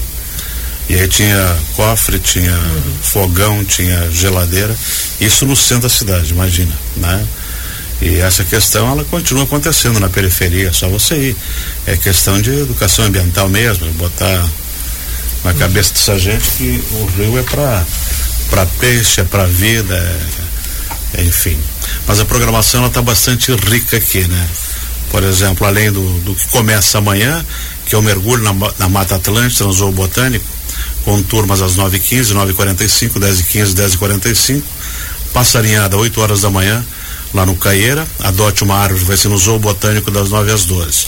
E 0.90 0.96
aí 0.96 1.08
tinha 1.08 1.58
cofre, 1.76 2.20
tinha 2.20 2.52
uhum. 2.52 2.94
fogão, 3.02 3.64
tinha 3.64 4.12
geladeira. 4.12 4.76
Isso 5.20 5.46
no 5.46 5.56
centro 5.56 5.84
da 5.84 5.90
cidade, 5.90 6.32
imagina, 6.32 6.74
né? 6.98 7.26
E 8.02 8.18
essa 8.20 8.44
questão 8.44 8.90
ela 8.92 9.06
continua 9.06 9.44
acontecendo 9.44 10.00
na 10.00 10.10
periferia, 10.10 10.70
é 10.70 10.74
só 10.74 10.90
você 10.90 11.16
ir. 11.30 11.38
É 11.86 11.96
questão 11.96 12.42
de 12.42 12.50
educação 12.50 13.06
ambiental 13.06 13.48
mesmo, 13.48 13.92
botar 13.94 14.50
na 15.44 15.54
cabeça 15.54 15.94
dessa 15.94 16.18
gente 16.18 16.50
que 16.58 16.84
o 16.92 17.06
rio 17.18 17.38
é 17.38 17.44
para 17.44 18.66
peixe, 18.80 19.22
é 19.22 19.24
para 19.24 19.46
vida, 19.46 19.96
é, 21.14 21.24
enfim. 21.24 21.58
Mas 22.08 22.20
a 22.20 22.26
programação 22.26 22.86
está 22.88 23.02
bastante 23.02 23.52
rica 23.54 23.98
aqui, 23.98 24.28
né? 24.28 24.50
Por 25.12 25.24
exemplo, 25.24 25.68
além 25.68 25.92
do, 25.92 26.20
do 26.22 26.34
que 26.34 26.48
começa 26.48 26.98
amanhã, 26.98 27.46
que 27.86 27.94
é 27.94 27.98
o 27.98 28.02
mergulho 28.02 28.44
na, 28.44 28.54
na 28.80 28.90
Mata 28.90 29.16
Atlântica, 29.16 29.64
no 29.64 29.74
Zoo 29.74 29.92
Botânico, 29.92 30.46
com 31.04 31.22
turmas 31.22 31.62
às 31.62 31.76
9h15, 31.76 32.34
9h45, 32.34 33.20
10h15, 33.20 33.74
10h45, 33.74 34.64
passarinhada 35.34 35.98
8 35.98 36.22
horas 36.22 36.42
da 36.42 36.50
manhã, 36.50 36.84
lá 37.34 37.46
no 37.46 37.56
Caieira, 37.56 38.08
adote 38.20 38.64
uma 38.64 38.76
árvore, 38.76 39.06
vai 39.06 39.18
ser 39.18 39.30
no 39.30 39.38
Zoo 39.38 39.60
Botânico 39.60 40.12
das 40.12 40.30
9 40.30 40.52
às 40.52 40.66
12. 40.66 41.08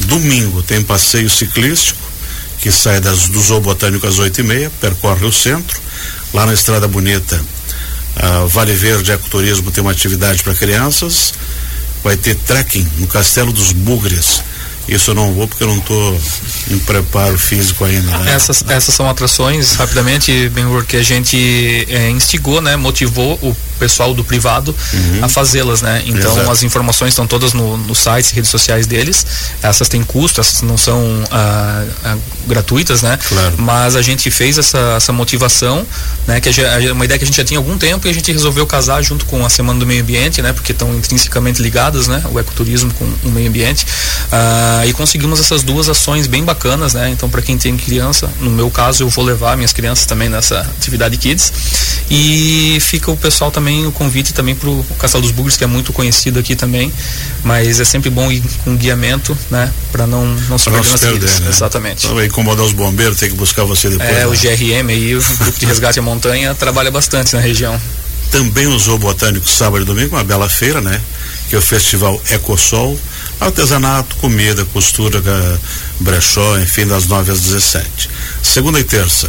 Domingo 0.00 0.62
tem 0.62 0.82
passeio 0.82 1.30
ciclístico, 1.30 2.00
que 2.60 2.70
sai 2.70 3.00
das, 3.00 3.28
do 3.28 3.40
Zoo 3.40 3.60
Botânico 3.60 4.06
às 4.06 4.18
8 4.18 4.40
e 4.40 4.44
meia, 4.44 4.72
percorre 4.80 5.24
o 5.24 5.32
centro, 5.32 5.80
lá 6.32 6.46
na 6.46 6.52
Estrada 6.52 6.88
Bonita, 6.88 7.40
Vale 8.48 8.74
Verde 8.74 9.12
Ecoturismo 9.12 9.70
tem 9.70 9.82
uma 9.82 9.92
atividade 9.92 10.42
para 10.42 10.54
crianças, 10.54 11.32
vai 12.02 12.16
ter 12.16 12.34
trekking 12.34 12.86
no 12.98 13.06
Castelo 13.06 13.52
dos 13.52 13.72
Bugres, 13.72 14.42
isso 14.88 15.12
eu 15.12 15.14
não 15.14 15.32
vou 15.32 15.46
porque 15.46 15.62
eu 15.62 15.68
não 15.68 15.78
estou 15.78 16.20
em 16.70 16.78
preparo 16.80 17.38
físico 17.38 17.84
ainda. 17.84 18.18
Né? 18.18 18.32
Essas, 18.32 18.64
essas 18.68 18.94
são 18.94 19.08
atrações, 19.08 19.76
rapidamente, 19.76 20.48
bem 20.48 20.64
que 20.82 20.96
a 20.96 21.02
gente 21.02 21.86
é, 21.88 22.10
instigou, 22.10 22.60
né, 22.60 22.76
motivou 22.76 23.38
o 23.40 23.56
pessoal 23.80 24.12
do 24.12 24.22
privado 24.22 24.76
uhum. 24.92 25.24
a 25.24 25.28
fazê-las, 25.28 25.80
né? 25.80 26.02
Então 26.04 26.32
Exato. 26.32 26.50
as 26.50 26.62
informações 26.62 27.08
estão 27.08 27.26
todas 27.26 27.54
no, 27.54 27.78
no 27.78 27.94
site 27.94 28.30
e 28.30 28.34
redes 28.34 28.50
sociais 28.50 28.86
deles. 28.86 29.26
Essas 29.62 29.88
têm 29.88 30.02
custo, 30.02 30.40
essas 30.40 30.60
não 30.60 30.76
são 30.76 31.24
ah, 31.30 31.84
ah, 32.04 32.16
gratuitas, 32.46 33.02
né? 33.02 33.18
Claro. 33.26 33.54
Mas 33.58 33.96
a 33.96 34.02
gente 34.02 34.30
fez 34.30 34.58
essa, 34.58 34.78
essa 34.96 35.12
motivação, 35.12 35.86
né? 36.26 36.40
Que 36.40 36.50
é 36.60 36.92
uma 36.92 37.04
ideia 37.06 37.18
que 37.18 37.24
a 37.24 37.26
gente 37.26 37.36
já 37.36 37.44
tinha 37.44 37.58
há 37.58 37.62
algum 37.62 37.78
tempo 37.78 38.06
e 38.06 38.10
a 38.10 38.14
gente 38.14 38.30
resolveu 38.30 38.66
casar 38.66 39.02
junto 39.02 39.24
com 39.24 39.44
a 39.44 39.48
Semana 39.48 39.80
do 39.80 39.86
Meio 39.86 40.02
Ambiente, 40.02 40.42
né? 40.42 40.52
Porque 40.52 40.72
estão 40.72 40.94
intrinsecamente 40.94 41.62
ligadas, 41.62 42.06
né? 42.06 42.22
O 42.30 42.38
ecoturismo 42.38 42.92
com 42.94 43.04
o 43.24 43.30
meio 43.30 43.48
ambiente. 43.48 43.86
Ah, 44.30 44.82
e 44.86 44.92
conseguimos 44.92 45.40
essas 45.40 45.62
duas 45.62 45.88
ações 45.88 46.26
bem 46.26 46.44
bacanas, 46.44 46.92
né? 46.92 47.08
Então 47.10 47.30
para 47.30 47.40
quem 47.40 47.56
tem 47.56 47.76
criança, 47.76 48.30
no 48.40 48.50
meu 48.50 48.70
caso 48.70 49.02
eu 49.02 49.08
vou 49.08 49.24
levar 49.24 49.56
minhas 49.56 49.72
crianças 49.72 50.04
também 50.04 50.28
nessa 50.28 50.60
atividade 50.60 51.16
kids 51.16 51.52
e 52.10 52.78
fica 52.80 53.10
o 53.10 53.16
pessoal 53.16 53.50
também 53.50 53.69
também 53.70 53.86
o 53.86 53.92
convite 53.92 54.34
também 54.34 54.54
para 54.54 54.68
o 54.68 54.84
Castelo 54.98 55.22
dos 55.22 55.30
Bugres, 55.30 55.56
que 55.56 55.62
é 55.62 55.66
muito 55.66 55.92
conhecido 55.92 56.40
aqui 56.40 56.56
também, 56.56 56.92
mas 57.44 57.78
é 57.78 57.84
sempre 57.84 58.10
bom 58.10 58.30
ir 58.30 58.42
com 58.64 58.76
guiamento, 58.76 59.36
né, 59.48 59.72
para 59.92 60.06
não 60.06 60.26
não 60.48 60.58
se 60.58 60.68
perder 60.68 60.90
nas 60.90 61.00
perder, 61.00 61.40
né? 61.40 61.48
Exatamente. 61.48 62.06
Então 62.06 62.24
incomodar 62.24 62.64
os 62.64 62.72
bombeiros, 62.72 63.18
tem 63.18 63.30
que 63.30 63.36
buscar 63.36 63.64
você 63.64 63.88
depois. 63.88 64.10
É, 64.10 64.20
né? 64.20 64.26
o 64.26 64.30
GRM 64.30 64.88
aí, 64.90 65.14
o 65.14 65.22
Grupo 65.22 65.58
de 65.58 65.66
Resgate 65.66 65.98
à 66.00 66.02
Montanha, 66.02 66.54
trabalha 66.56 66.90
bastante 66.90 67.34
na 67.34 67.40
região. 67.40 67.80
Também 68.32 68.66
usou 68.66 68.98
botânico 68.98 69.48
sábado 69.48 69.82
e 69.82 69.84
domingo, 69.84 70.16
uma 70.16 70.24
bela 70.24 70.48
feira, 70.48 70.80
né? 70.80 71.00
Que 71.48 71.56
é 71.56 71.58
o 71.58 71.62
Festival 71.62 72.20
Ecosol, 72.30 72.98
artesanato, 73.40 74.16
comida, 74.16 74.64
costura, 74.66 75.20
brechó, 75.98 76.58
enfim, 76.58 76.86
das 76.86 77.06
9 77.06 77.32
às 77.32 77.40
17. 77.40 78.08
Segunda 78.42 78.78
e 78.78 78.84
terça, 78.84 79.28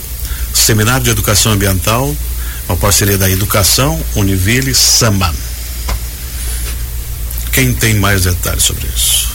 seminário 0.54 1.04
de 1.04 1.10
educação 1.10 1.52
ambiental, 1.52 2.16
uma 2.68 2.78
parceria 2.78 3.18
da 3.18 3.30
Educação, 3.30 4.02
Univille, 4.16 4.74
Sama. 4.74 5.34
Quem 7.52 7.74
tem 7.74 7.96
mais 7.96 8.24
detalhes 8.24 8.64
sobre 8.64 8.88
isso? 8.88 9.30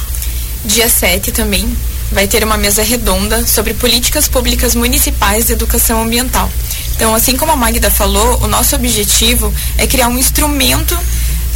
Dia 0.65 0.89
7 0.89 1.33
também 1.33 1.77
vai 2.11 2.27
ter 2.27 2.43
uma 2.45 2.57
mesa 2.57 2.83
redonda 2.83 3.47
sobre 3.47 3.75
políticas 3.75 4.29
públicas 4.29 4.75
municipais 4.75 5.47
de 5.47 5.53
educação 5.53 6.03
ambiental. 6.03 6.51
Então, 6.95 7.15
assim 7.15 7.37
como 7.37 7.53
a 7.53 7.57
Magda 7.57 7.91
falou, 7.91 8.43
o 8.43 8.47
nosso 8.47 8.75
objetivo 8.75 9.53
é 9.77 9.87
criar 9.87 10.09
um 10.09 10.19
instrumento 10.19 10.99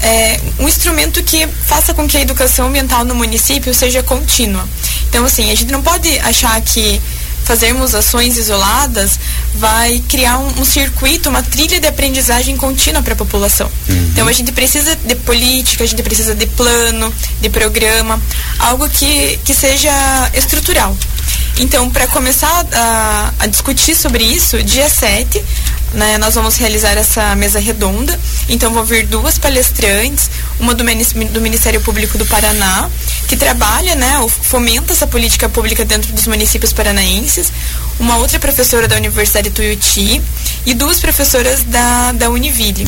é, 0.02 0.40
um 0.58 0.66
instrumento 0.66 1.22
que 1.22 1.46
faça 1.46 1.92
com 1.92 2.08
que 2.08 2.16
a 2.16 2.22
educação 2.22 2.68
ambiental 2.68 3.04
no 3.04 3.14
município 3.14 3.74
seja 3.74 4.02
contínua. 4.02 4.66
Então, 5.08 5.24
assim, 5.24 5.50
a 5.50 5.54
gente 5.54 5.70
não 5.70 5.82
pode 5.82 6.18
achar 6.20 6.58
que 6.62 7.00
fazermos 7.50 7.96
ações 7.96 8.36
isoladas 8.36 9.18
vai 9.56 10.00
criar 10.08 10.38
um, 10.38 10.60
um 10.60 10.64
circuito, 10.64 11.28
uma 11.28 11.42
trilha 11.42 11.80
de 11.80 11.88
aprendizagem 11.88 12.56
contínua 12.56 13.02
para 13.02 13.14
a 13.14 13.16
população. 13.16 13.68
Uhum. 13.88 14.08
Então 14.12 14.28
a 14.28 14.32
gente 14.32 14.52
precisa 14.52 14.94
de 14.94 15.16
política, 15.16 15.82
a 15.82 15.86
gente 15.86 16.00
precisa 16.00 16.32
de 16.32 16.46
plano, 16.46 17.12
de 17.40 17.50
programa, 17.50 18.22
algo 18.60 18.88
que, 18.88 19.36
que 19.44 19.52
seja 19.52 19.90
estrutural. 20.32 20.96
Então, 21.58 21.90
para 21.90 22.06
começar 22.06 22.64
a, 22.72 23.32
a, 23.40 23.46
discutir 23.48 23.96
sobre 23.96 24.22
isso, 24.22 24.62
dia 24.62 24.88
7, 24.88 25.44
né, 25.92 26.18
nós 26.18 26.34
vamos 26.34 26.56
realizar 26.56 26.96
essa 26.96 27.34
mesa 27.34 27.58
redonda. 27.58 28.18
Então, 28.48 28.72
vão 28.72 28.84
vir 28.84 29.06
duas 29.06 29.38
palestrantes, 29.38 30.30
uma 30.58 30.74
do, 30.74 30.84
do 30.84 31.40
Ministério 31.40 31.80
Público 31.80 32.18
do 32.18 32.26
Paraná, 32.26 32.88
que 33.28 33.36
trabalha, 33.36 33.94
né, 33.94 34.14
fomenta 34.42 34.92
essa 34.92 35.06
política 35.06 35.48
pública 35.48 35.84
dentro 35.84 36.12
dos 36.12 36.26
municípios 36.26 36.72
paranaenses, 36.72 37.52
uma 37.98 38.16
outra 38.16 38.38
professora 38.38 38.88
da 38.88 38.96
Universidade 38.96 39.50
Tuiuti 39.50 40.20
e 40.64 40.74
duas 40.74 41.00
professoras 41.00 41.62
da, 41.64 42.12
da 42.12 42.30
Univille. 42.30 42.84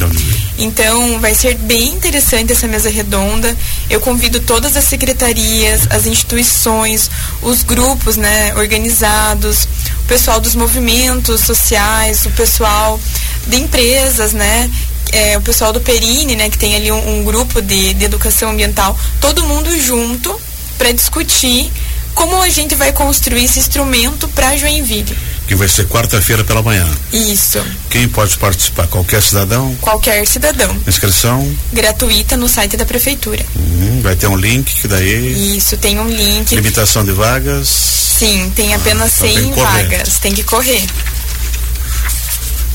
Então, 0.58 1.20
vai 1.20 1.34
ser 1.34 1.54
bem 1.54 1.88
interessante 1.88 2.52
essa 2.52 2.66
mesa 2.66 2.90
redonda. 2.90 3.56
Eu 3.90 4.00
convido 4.00 4.40
todas 4.40 4.76
as 4.76 4.84
secretarias, 4.84 5.86
as 5.90 6.06
instituições, 6.06 7.10
os 7.42 7.62
grupos, 7.62 8.16
né, 8.16 8.54
organizados, 8.54 9.68
o 10.04 10.08
pessoal 10.08 10.40
dos 10.40 10.54
movimentos 10.54 11.40
sociais, 11.42 12.26
o 12.26 12.30
pessoal 12.30 12.98
de 13.46 13.56
empresas, 13.56 14.32
né, 14.32 14.70
é, 15.12 15.36
o 15.38 15.42
pessoal 15.42 15.72
do 15.72 15.80
Perine, 15.80 16.36
né, 16.36 16.50
que 16.50 16.58
tem 16.58 16.74
ali 16.74 16.90
um, 16.90 17.20
um 17.20 17.24
grupo 17.24 17.60
de, 17.60 17.94
de 17.94 18.04
educação 18.04 18.50
ambiental, 18.50 18.98
todo 19.20 19.44
mundo 19.44 19.78
junto 19.78 20.38
para 20.78 20.92
discutir 20.92 21.70
como 22.14 22.40
a 22.40 22.48
gente 22.48 22.74
vai 22.74 22.92
construir 22.92 23.44
esse 23.44 23.58
instrumento 23.58 24.28
para 24.28 24.56
Joinville. 24.56 25.16
Que 25.52 25.56
vai 25.56 25.68
ser 25.68 25.86
quarta-feira 25.86 26.42
pela 26.42 26.62
manhã. 26.62 26.88
Isso. 27.12 27.62
Quem 27.90 28.08
pode 28.08 28.38
participar? 28.38 28.86
Qualquer 28.86 29.20
cidadão? 29.20 29.76
Qualquer 29.82 30.26
cidadão. 30.26 30.74
Inscrição? 30.88 31.54
Gratuita 31.70 32.38
no 32.38 32.48
site 32.48 32.74
da 32.74 32.86
prefeitura. 32.86 33.44
Uhum, 33.54 34.00
vai 34.00 34.16
ter 34.16 34.28
um 34.28 34.36
link 34.36 34.72
que 34.72 34.88
daí. 34.88 35.58
Isso, 35.58 35.76
tem 35.76 36.00
um 36.00 36.08
link. 36.08 36.54
Limitação 36.54 37.04
de 37.04 37.12
vagas? 37.12 37.68
Sim, 37.68 38.50
tem 38.56 38.72
apenas 38.72 39.12
ah, 39.12 39.26
100 39.26 39.34
tem 39.34 39.52
vagas. 39.52 40.18
Tem 40.20 40.32
que 40.32 40.42
correr. 40.42 40.86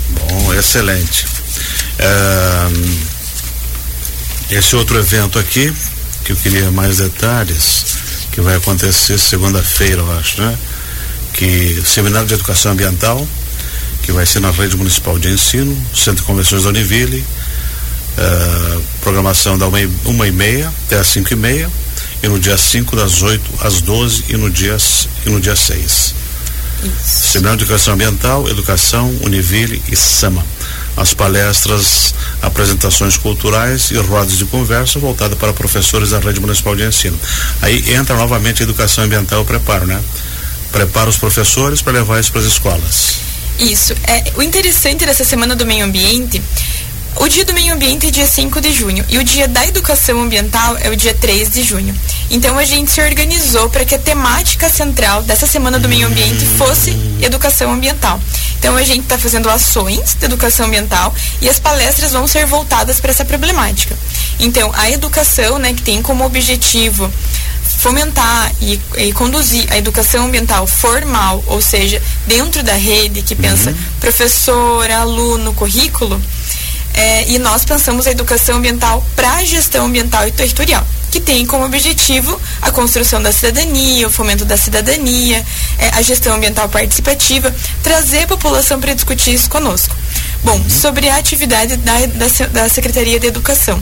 Bom, 0.10 0.54
excelente. 0.54 1.26
É, 1.98 2.68
esse 4.52 4.76
outro 4.76 5.00
evento 5.00 5.40
aqui, 5.40 5.74
que 6.24 6.32
eu 6.32 6.36
queria 6.36 6.70
mais 6.70 6.98
detalhes 6.98 7.98
que 8.32 8.40
vai 8.40 8.56
acontecer 8.56 9.18
segunda-feira, 9.18 10.02
eu 10.02 10.20
acho, 10.20 10.40
né? 10.44 10.56
Que 11.38 11.82
Seminário 11.86 12.27
de 12.27 12.34
Educação 12.34 12.74
Ambiental, 12.74 13.25
que 14.03 14.12
vai 14.12 14.25
ser 14.25 14.41
na 14.41 14.51
Rede 14.51 14.75
Municipal 14.75 15.17
de 15.17 15.29
Ensino, 15.29 15.77
Centro 15.94 16.22
de 16.22 16.24
Convenções 16.24 16.63
da 16.63 16.70
Univille, 16.70 17.24
uh, 18.17 18.82
programação 19.01 19.58
da 19.58 19.67
uma 19.67 19.79
e, 19.79 19.89
uma 20.03 20.27
e 20.27 20.32
meia 20.32 20.74
até 20.86 21.00
as 21.00 21.08
cinco 21.08 21.32
e 21.32 21.36
meia, 21.36 21.70
e 22.22 22.27
no 22.27 22.39
dia 22.39 22.58
5 22.58 22.96
das 22.96 23.22
8 23.22 23.41
às 23.62 23.79
12 23.82 24.25
e 24.29 24.36
no 24.36 24.50
dia 24.50 24.75
e 25.25 25.29
no 25.29 25.39
dia 25.39 25.56
6. 25.56 26.15
Seminário 27.03 27.58
de 27.58 27.63
Educação 27.63 27.94
Ambiental, 27.94 28.50
Educação, 28.50 29.10
Univille 29.24 29.82
e 29.89 29.96
Sama 29.96 30.44
as 30.98 31.13
palestras, 31.13 32.15
apresentações 32.41 33.17
culturais 33.17 33.91
e 33.91 33.98
rodas 33.98 34.36
de 34.36 34.46
conversa 34.46 34.98
voltada 34.98 35.36
para 35.36 35.53
professores 35.53 36.10
da 36.10 36.20
rede 36.20 36.39
municipal 36.39 36.75
de 36.75 36.84
ensino. 36.84 37.17
Aí 37.62 37.94
entra 37.94 38.17
novamente 38.17 38.63
a 38.63 38.65
educação 38.65 39.03
ambiental, 39.03 39.41
o 39.41 39.46
preparo, 39.46 39.86
né? 39.86 40.01
Prepara 40.72 41.10
os 41.10 41.18
professores 41.18 41.82
para 41.82 41.94
levar 41.94 42.20
isso 42.20 42.32
para 42.32 42.42
as 42.42 42.48
escolas. 42.48 43.18
Isso. 43.60 43.94
É, 44.06 44.32
o 44.36 44.42
interessante 44.42 45.06
dessa 45.06 45.24
semana 45.24 45.56
do 45.56 45.66
meio 45.66 45.84
ambiente 45.86 46.42
o 47.20 47.28
dia 47.28 47.44
do 47.44 47.54
meio 47.54 47.74
ambiente 47.74 48.08
é 48.08 48.12
dia 48.12 48.28
5 48.28 48.62
de 48.62 48.72
junho 48.72 49.04
e 49.10 49.18
o 49.18 49.24
dia 49.24 49.48
da 49.48 49.66
educação 49.66 50.22
ambiental 50.22 50.78
é 50.80 50.90
o 50.90 50.96
dia 50.96 51.16
3 51.16 51.50
de 51.50 51.64
junho. 51.64 51.96
Então 52.30 52.58
a 52.60 52.64
gente 52.64 52.92
se 52.92 53.02
organizou 53.02 53.70
para 53.72 53.84
que 53.84 53.96
a 53.96 54.00
temática 54.00 54.70
central 54.70 55.24
dessa 55.24 55.48
semana 55.48 55.80
do 55.80 55.90
meio 55.90 56.06
ambiente 56.06 56.46
fosse 56.46 56.92
educação 57.20 57.74
ambiental. 57.74 58.22
Então 58.60 58.76
a 58.78 58.84
gente 58.84 59.02
está 59.02 59.18
fazendo 59.18 59.50
ações 59.50 60.14
de 60.14 60.26
educação 60.26 60.68
ambiental 60.68 61.14
e 61.42 61.50
as 61.50 61.60
palestras 61.60 62.12
vão 62.12 62.28
ser 62.28 62.46
voltadas 62.46 63.00
para 63.00 63.10
essa 63.10 63.26
problemática. 63.26 63.98
Então 64.40 64.72
a 64.76 64.92
educação, 64.92 65.58
né, 65.58 65.74
que 65.74 65.82
tem 65.82 66.04
como 66.04 66.24
objetivo 66.24 67.12
fomentar 67.78 68.52
e, 68.60 68.80
e, 68.98 69.14
conduzir 69.14 69.72
a 69.72 69.78
educação 69.78 70.26
ambiental 70.26 70.66
formal, 70.66 71.44
ou 71.46 71.62
seja, 71.62 72.02
dentro 72.26 72.64
da 72.64 72.74
rede 72.74 73.22
que 73.22 73.36
pensa 73.36 73.70
uhum. 73.70 73.78
professor, 74.00 74.90
aluno, 74.90 75.54
currículo, 75.54 76.20
é, 76.96 77.30
e 77.30 77.38
nós 77.38 77.64
pensamos 77.64 78.08
a 78.08 78.12
educação 78.12 78.58
ambiental 78.58 79.06
para 79.16 79.32
a 79.36 79.44
gestão 79.44 79.86
ambiental 79.86 80.28
e 80.28 80.32
territorial, 80.32 80.86
que 81.12 81.20
tem 81.20 81.46
como 81.46 81.66
objetivo 81.66 82.42
a 82.64 82.72
construção 82.72 83.22
da 83.22 83.32
cidadania, 83.32 84.08
o 84.08 84.12
fomento 84.12 84.44
da 84.44 84.58
cidadania, 84.58 85.46
é, 85.78 85.90
a 85.90 86.02
gestão 86.02 86.36
ambiental 86.36 86.68
participativa, 86.68 87.56
trazer 87.84 88.24
a 88.24 88.28
população 88.28 88.80
para 88.80 88.96
discutir 88.96 89.36
isso 89.36 89.52
conosco. 89.52 89.96
Bom, 90.44 90.58
uhum. 90.58 90.70
sobre 90.70 91.10
a 91.10 91.18
atividade 91.18 91.78
da, 91.78 92.06
da, 92.08 92.48
da 92.48 92.70
Secretaria 92.70 93.20
de 93.20 93.28
Educação 93.28 93.80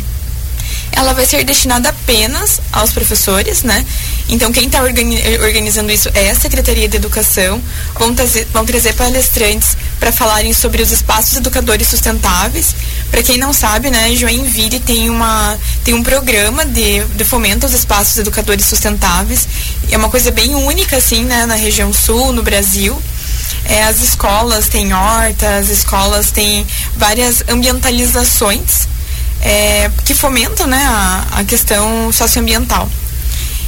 ela 0.95 1.13
vai 1.13 1.25
ser 1.25 1.43
destinada 1.43 1.89
apenas 1.89 2.61
aos 2.71 2.91
professores, 2.91 3.63
né? 3.63 3.85
Então, 4.29 4.51
quem 4.51 4.65
está 4.65 4.81
organi 4.81 5.21
organizando 5.39 5.91
isso 5.91 6.09
é 6.13 6.31
a 6.31 6.35
Secretaria 6.35 6.87
de 6.87 6.95
Educação. 6.95 7.61
Vão 7.93 8.15
trazer, 8.15 8.47
vão 8.51 8.65
trazer 8.65 8.93
palestrantes 8.93 9.77
para 9.99 10.11
falarem 10.11 10.53
sobre 10.53 10.81
os 10.81 10.91
espaços 10.91 11.37
educadores 11.37 11.87
sustentáveis. 11.87 12.73
Para 13.11 13.21
quem 13.21 13.37
não 13.37 13.53
sabe, 13.53 13.91
né, 13.91 14.15
Joinville 14.15 14.79
tem, 14.79 15.09
uma, 15.09 15.57
tem 15.83 15.93
um 15.93 16.01
programa 16.01 16.65
de, 16.65 17.03
de 17.03 17.23
fomento 17.25 17.65
aos 17.65 17.75
espaços 17.75 18.17
educadores 18.17 18.65
sustentáveis. 18.65 19.47
É 19.91 19.97
uma 19.97 20.09
coisa 20.09 20.31
bem 20.31 20.55
única, 20.55 20.97
assim, 20.97 21.23
né, 21.25 21.45
na 21.45 21.55
região 21.55 21.93
sul, 21.93 22.31
no 22.31 22.41
Brasil. 22.41 22.99
É, 23.65 23.83
as 23.83 24.01
escolas 24.01 24.69
têm 24.69 24.93
hortas, 24.93 25.65
as 25.65 25.69
escolas 25.69 26.31
têm 26.31 26.65
várias 26.97 27.43
ambientalizações 27.47 28.87
é, 29.41 29.89
que 30.03 30.13
fomentam 30.13 30.67
né, 30.67 30.83
a, 30.85 31.39
a 31.39 31.43
questão 31.43 32.11
socioambiental. 32.11 32.89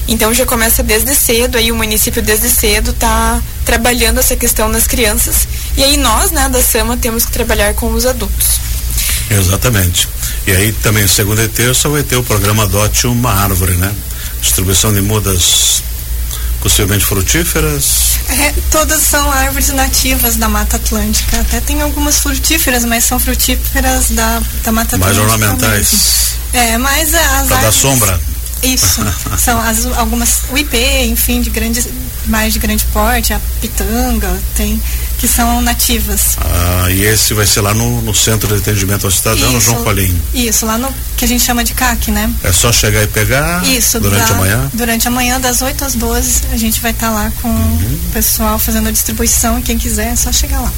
Então 0.08 0.34
já 0.34 0.46
começa 0.46 0.82
desde 0.82 1.14
cedo, 1.14 1.58
aí 1.58 1.72
o 1.72 1.76
município 1.76 2.22
desde 2.22 2.50
cedo 2.50 2.92
está 2.92 3.42
trabalhando 3.66 4.20
essa 4.20 4.36
questão 4.36 4.70
nas 4.70 4.88
crianças. 4.88 5.48
E 5.76 5.84
aí 5.84 5.98
nós, 5.98 6.32
né, 6.32 6.48
da 6.48 6.62
SAMA, 6.62 6.96
temos 6.96 7.26
que 7.26 7.32
trabalhar 7.32 7.74
com 7.74 7.92
os 7.94 8.06
adultos. 8.06 8.60
Exatamente. 9.30 10.08
E 10.46 10.52
aí 10.52 10.72
também 10.72 11.06
segunda 11.08 11.44
e 11.44 11.48
terça 11.50 11.90
vai 11.90 12.04
ter 12.04 12.16
o 12.16 12.24
programa 12.24 12.64
Adote 12.64 13.06
uma 13.08 13.34
Árvore, 13.34 13.74
né? 13.74 13.94
Distribuição 14.42 14.94
de 14.94 15.02
mudas 15.02 15.84
possivelmente 16.62 17.04
frutíferas? 17.04 18.07
É, 18.30 18.54
todas 18.70 19.02
são 19.04 19.32
árvores 19.32 19.70
nativas 19.70 20.36
da 20.36 20.50
Mata 20.50 20.76
Atlântica. 20.76 21.40
Até 21.40 21.62
tem 21.62 21.82
algumas 21.82 22.20
frutíferas, 22.20 22.84
mas 22.84 23.06
são 23.06 23.20
frutíferas 23.20 24.10
da, 24.10 24.42
da 24.64 24.72
Mata 24.72 24.96
Atlântica. 24.96 24.98
Mais 24.98 25.18
ornamentais. 25.18 25.92
Mesmo. 25.92 26.38
É, 26.54 26.78
mas 26.78 27.14
as 27.14 27.22
pra 27.22 27.38
árvores... 27.38 27.62
dar 27.62 27.72
sombra. 27.72 28.22
Isso. 28.64 29.02
são 29.38 29.60
as, 29.60 29.86
algumas, 29.98 30.42
o 30.52 30.58
IP, 30.58 30.78
enfim, 31.06 31.42
de 31.42 31.50
grande, 31.50 31.86
mais 32.26 32.54
de 32.54 32.60
grande 32.60 32.86
porte, 32.86 33.34
a 33.34 33.40
pitanga, 33.62 34.38
tem 34.56 34.82
que 35.18 35.28
são 35.28 35.62
nativas. 35.62 36.38
Ah, 36.40 36.92
e 36.92 37.04
esse 37.04 37.34
vai 37.34 37.46
ser 37.46 37.62
lá 37.62 37.74
no, 37.74 38.02
no 38.02 38.14
Centro 38.14 38.48
de 38.48 38.62
Atendimento 38.62 39.06
ao 39.06 39.12
Cidadão, 39.12 39.52
no 39.52 39.60
João 39.60 39.84
Colim. 39.84 40.16
Isso, 40.34 40.66
lá 40.66 40.78
no 40.78 40.94
que 41.16 41.26
a 41.26 41.28
gente 41.28 41.44
chama 41.44 41.64
de 41.64 41.74
CAC, 41.74 42.12
né? 42.12 42.32
É 42.44 42.52
só 42.52 42.72
chegar 42.72 43.02
e 43.02 43.08
pegar 43.08 43.66
isso, 43.66 44.00
durante 44.00 44.30
da, 44.30 44.36
a 44.36 44.38
manhã? 44.38 44.72
Durante 44.74 45.08
a 45.08 45.12
manhã, 45.12 45.40
das 45.40 45.62
8 45.64 45.84
às 45.84 45.96
12, 45.96 46.42
a 46.52 46.58
gente 46.58 46.80
vai 46.80 46.92
estar 46.92 47.08
tá 47.08 47.14
lá 47.14 47.32
com 47.42 47.50
uhum. 47.50 48.00
o 48.08 48.12
pessoal 48.14 48.60
fazendo 48.60 48.88
a 48.88 48.92
distribuição 48.92 49.60
quem 49.62 49.78
quiser 49.78 50.12
é 50.12 50.16
só 50.16 50.32
chegar 50.32 50.60
lá. 50.60 50.72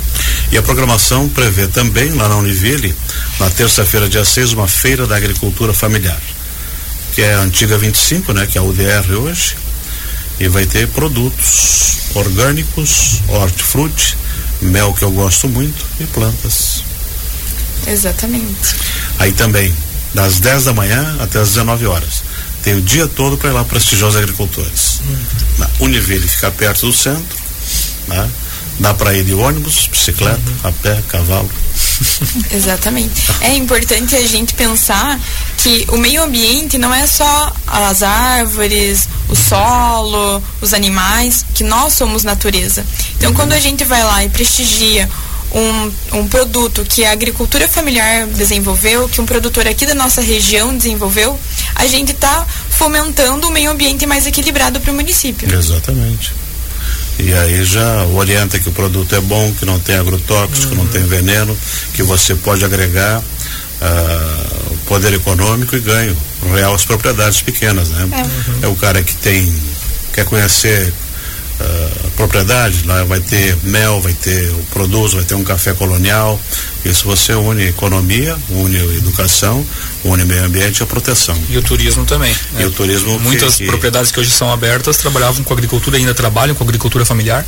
E 0.52 0.58
a 0.58 0.62
programação 0.62 1.28
prevê 1.28 1.68
também, 1.68 2.12
lá 2.14 2.30
na 2.30 2.38
Univille, 2.38 2.96
na 3.40 3.50
terça-feira, 3.50 4.08
dia 4.08 4.24
6, 4.24 4.54
uma 4.54 4.68
feira 4.68 5.06
da 5.06 5.18
agricultura 5.18 5.74
familiar, 5.74 6.20
que 7.14 7.22
é 7.22 7.36
a 7.36 7.40
antiga 7.40 7.78
25, 7.78 8.34
né? 8.34 8.48
Que 8.48 8.58
é 8.58 8.62
a 8.62 8.64
UDR 8.64 9.12
hoje. 9.22 9.56
E 10.40 10.48
vai 10.48 10.66
ter 10.66 10.88
produtos 10.88 11.98
orgânicos, 12.16 13.22
hortifruti, 13.28 14.18
mel 14.62 14.94
que 14.94 15.04
eu 15.04 15.12
gosto 15.12 15.48
muito 15.48 15.86
e 16.00 16.06
plantas. 16.06 16.84
Exatamente. 17.88 18.76
Aí 19.18 19.32
também, 19.32 19.74
das 20.14 20.40
10 20.40 20.66
da 20.66 20.74
manhã 20.74 21.18
até 21.20 21.40
as 21.40 21.50
19 21.50 21.86
horas. 21.86 22.24
Tem 22.64 22.76
o 22.76 22.82
dia 22.82 23.08
todo 23.08 23.38
para 23.38 23.50
ir 23.50 23.54
lá 23.54 23.64
prestigiar 23.64 24.10
os 24.10 24.18
agricultores. 24.18 25.02
Hum. 25.08 25.16
Na 25.58 25.70
Univille 25.80 26.28
fica 26.28 26.52
perto 26.52 26.86
do 26.86 26.94
centro, 26.94 27.38
né? 28.08 28.30
Dá 28.80 28.94
para 28.94 29.14
ir 29.14 29.26
de 29.26 29.34
ônibus, 29.34 29.88
bicicleta, 29.88 30.40
a 30.64 30.72
pé, 30.72 31.02
cavalo. 31.10 31.50
Exatamente. 32.52 33.22
É 33.42 33.54
importante 33.54 34.16
a 34.16 34.26
gente 34.26 34.54
pensar 34.54 35.20
que 35.58 35.86
o 35.90 35.98
meio 35.98 36.24
ambiente 36.24 36.78
não 36.78 36.94
é 36.94 37.06
só 37.06 37.54
as 37.68 38.02
árvores, 38.02 39.10
o 39.28 39.36
solo, 39.36 40.42
os 40.62 40.74
animais, 40.74 41.46
que 41.54 41.64
nós 41.64 41.94
somos 41.94 42.24
natureza. 42.24 42.86
Então, 43.18 43.34
quando 43.34 43.54
a 43.54 43.60
gente 43.60 43.84
vai 43.84 44.04
lá 44.04 44.24
e 44.24 44.30
prestigia 44.30 45.10
um, 45.52 46.20
um 46.20 46.28
produto 46.28 46.86
que 46.86 47.04
a 47.04 47.12
agricultura 47.12 47.68
familiar 47.68 48.28
desenvolveu, 48.28 49.10
que 49.10 49.20
um 49.20 49.26
produtor 49.26 49.68
aqui 49.68 49.86
da 49.86 49.96
nossa 49.96 50.22
região 50.22 50.76
desenvolveu, 50.76 51.38
a 51.76 51.86
gente 51.88 52.12
está 52.12 52.46
fomentando 52.70 53.48
um 53.48 53.52
meio 53.52 53.72
ambiente 53.72 54.06
mais 54.06 54.26
equilibrado 54.26 54.80
para 54.80 54.92
o 54.92 54.96
município. 54.96 55.54
Exatamente. 55.54 56.34
E 57.20 57.34
aí 57.34 57.66
já 57.66 58.06
orienta 58.06 58.58
que 58.58 58.70
o 58.70 58.72
produto 58.72 59.14
é 59.14 59.20
bom, 59.20 59.54
que 59.54 59.66
não 59.66 59.78
tem 59.80 59.98
agrotóxico, 59.98 60.74
uhum. 60.74 60.84
não 60.84 60.88
tem 60.88 61.04
veneno, 61.04 61.56
que 61.94 62.02
você 62.02 62.34
pode 62.34 62.64
agregar 62.64 63.20
uh, 63.20 64.78
poder 64.86 65.14
econômico 65.14 65.76
e 65.76 65.82
ganho 65.82 66.16
real 66.54 66.74
às 66.74 66.86
propriedades 66.86 67.42
pequenas, 67.42 67.90
né? 67.90 68.08
É. 68.12 68.22
Uhum. 68.22 68.60
é 68.64 68.68
o 68.68 68.76
cara 68.76 69.04
que 69.04 69.16
tem 69.16 69.54
quer 70.14 70.26
conhecer 70.26 70.94
uh, 71.60 72.10
propriedade, 72.12 72.84
lá 72.86 73.04
vai 73.04 73.20
ter 73.20 73.56
mel, 73.64 74.02
vai 74.02 74.14
ter 74.14 74.50
o 74.52 74.64
produto, 74.72 75.16
vai 75.16 75.26
ter 75.26 75.36
um 75.36 75.44
café 75.44 75.74
colonial. 75.74 76.40
Isso 76.86 77.06
você 77.06 77.34
une 77.34 77.68
economia, 77.68 78.38
une 78.50 78.78
educação, 78.98 79.66
une 80.04 80.24
meio 80.24 80.46
ambiente 80.46 80.80
e 80.80 80.84
a 80.84 80.86
proteção. 80.86 81.38
E 81.50 81.58
o 81.58 81.62
turismo 81.62 82.06
também. 82.06 82.34
Né? 82.54 82.62
E 82.62 82.66
o 82.66 82.72
turismo. 82.72 83.20
Muitas 83.20 83.58
que, 83.58 83.66
propriedades 83.66 84.12
que 84.12 84.20
hoje 84.20 84.32
são 84.32 84.52
abertas 84.52 84.98
trabalhavam 84.98 85.44
com 85.44 85.54
agricultura, 85.54 85.98
ainda 85.98 86.14
trabalham 86.14 86.56
com 86.56 86.64
agricultura 86.64 87.06
familiar, 87.06 87.46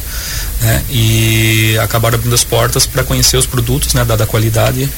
né? 0.60 0.84
E 0.90 1.78
acabaram 1.82 2.16
abrindo 2.16 2.34
as 2.34 2.44
portas 2.44 2.86
para 2.86 3.04
conhecer 3.04 3.38
os 3.38 3.46
produtos, 3.46 3.94
né? 3.94 4.04
Dada 4.04 4.26
a 4.26 4.28
qualidade 4.28 4.90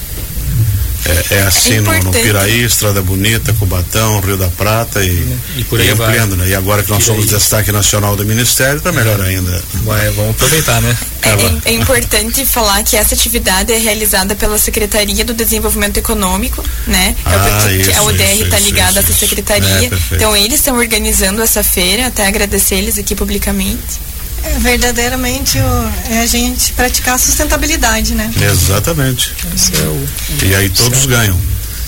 é, 1.06 1.36
é 1.36 1.42
assim 1.42 1.76
é 1.76 1.82
no, 1.82 1.94
no, 2.04 2.12
Piraí, 2.12 2.64
Estrada 2.64 3.02
Bonita, 3.02 3.54
Cubatão, 3.54 4.20
Rio 4.22 4.38
da 4.38 4.48
Prata 4.48 5.04
e, 5.04 5.38
e 5.58 5.64
por 5.66 5.80
aí 5.80 5.88
e 5.88 5.92
ampliando, 5.92 6.36
né? 6.38 6.48
E 6.48 6.56
agora 6.56 6.82
que 6.84 6.90
nós 6.90 7.04
somos 7.04 7.26
destaque 7.26 7.72
nacional 7.72 8.16
do 8.16 8.26
Ministério, 8.26 8.80
tá 8.80 8.92
melhor 8.92 9.20
é. 9.20 9.30
ainda. 9.30 9.64
Vai, 9.84 10.10
vamos 10.12 10.32
aproveitar, 10.32 10.82
né? 10.82 10.98
É, 11.22 11.30
é, 11.30 11.72
é, 11.72 11.74
importante 11.74 12.46
falar 12.46 12.84
que 12.84 12.96
essa 12.96 13.16
atividade 13.16 13.74
é 13.74 13.78
realizada 13.78 14.36
pela 14.36 14.58
Secretaria 14.58 15.26
do 15.26 15.34
Desenvolvimento 15.34 15.98
Econômico, 15.98 16.64
né? 16.88 17.16
É 17.26 17.30
ah, 17.30 17.72
isso, 17.72 17.92
a 17.92 18.04
UDR 18.04 18.44
está 18.44 18.60
ligada 18.60 19.00
a 19.00 19.04
essa 19.04 19.14
secretaria. 19.14 19.88
É, 19.88 20.16
então 20.16 20.36
eles 20.36 20.56
estão 20.56 20.78
organizando 20.78 21.42
essa 21.42 21.64
feira, 21.64 22.08
até 22.08 22.28
agradecer 22.28 22.76
eles 22.76 22.98
aqui 22.98 23.16
publicamente. 23.16 24.02
É 24.44 24.60
verdadeiramente 24.60 25.58
o, 25.58 26.14
é 26.14 26.20
a 26.20 26.26
gente 26.26 26.74
praticar 26.74 27.16
a 27.16 27.18
sustentabilidade, 27.18 28.14
né? 28.14 28.32
Exatamente. 28.42 29.34
É 29.74 29.88
o, 29.88 30.46
e 30.46 30.56
aí 30.56 30.70
todos 30.70 31.06
ganham. 31.06 31.40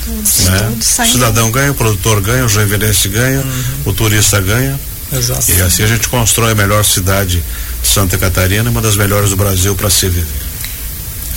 Todos, 0.05 0.39
né? 0.45 0.59
todos 0.59 0.99
o 0.99 1.05
cidadão 1.05 1.51
ganha, 1.51 1.71
o 1.71 1.75
produtor 1.75 2.21
ganha, 2.21 2.45
o 2.45 2.49
joinvilense 2.49 3.09
ganha, 3.09 3.41
uhum. 3.41 3.63
o 3.85 3.93
turista 3.93 4.39
ganha. 4.39 4.79
Exato. 5.11 5.51
E 5.51 5.61
assim 5.61 5.83
a 5.83 5.87
gente 5.87 6.07
constrói 6.09 6.51
a 6.51 6.55
melhor 6.55 6.83
cidade 6.83 7.43
de 7.81 7.87
Santa 7.87 8.17
Catarina, 8.17 8.69
uma 8.69 8.81
das 8.81 8.95
melhores 8.95 9.29
do 9.29 9.35
Brasil 9.35 9.75
para 9.75 9.89
se 9.89 10.07
viver. 10.09 10.25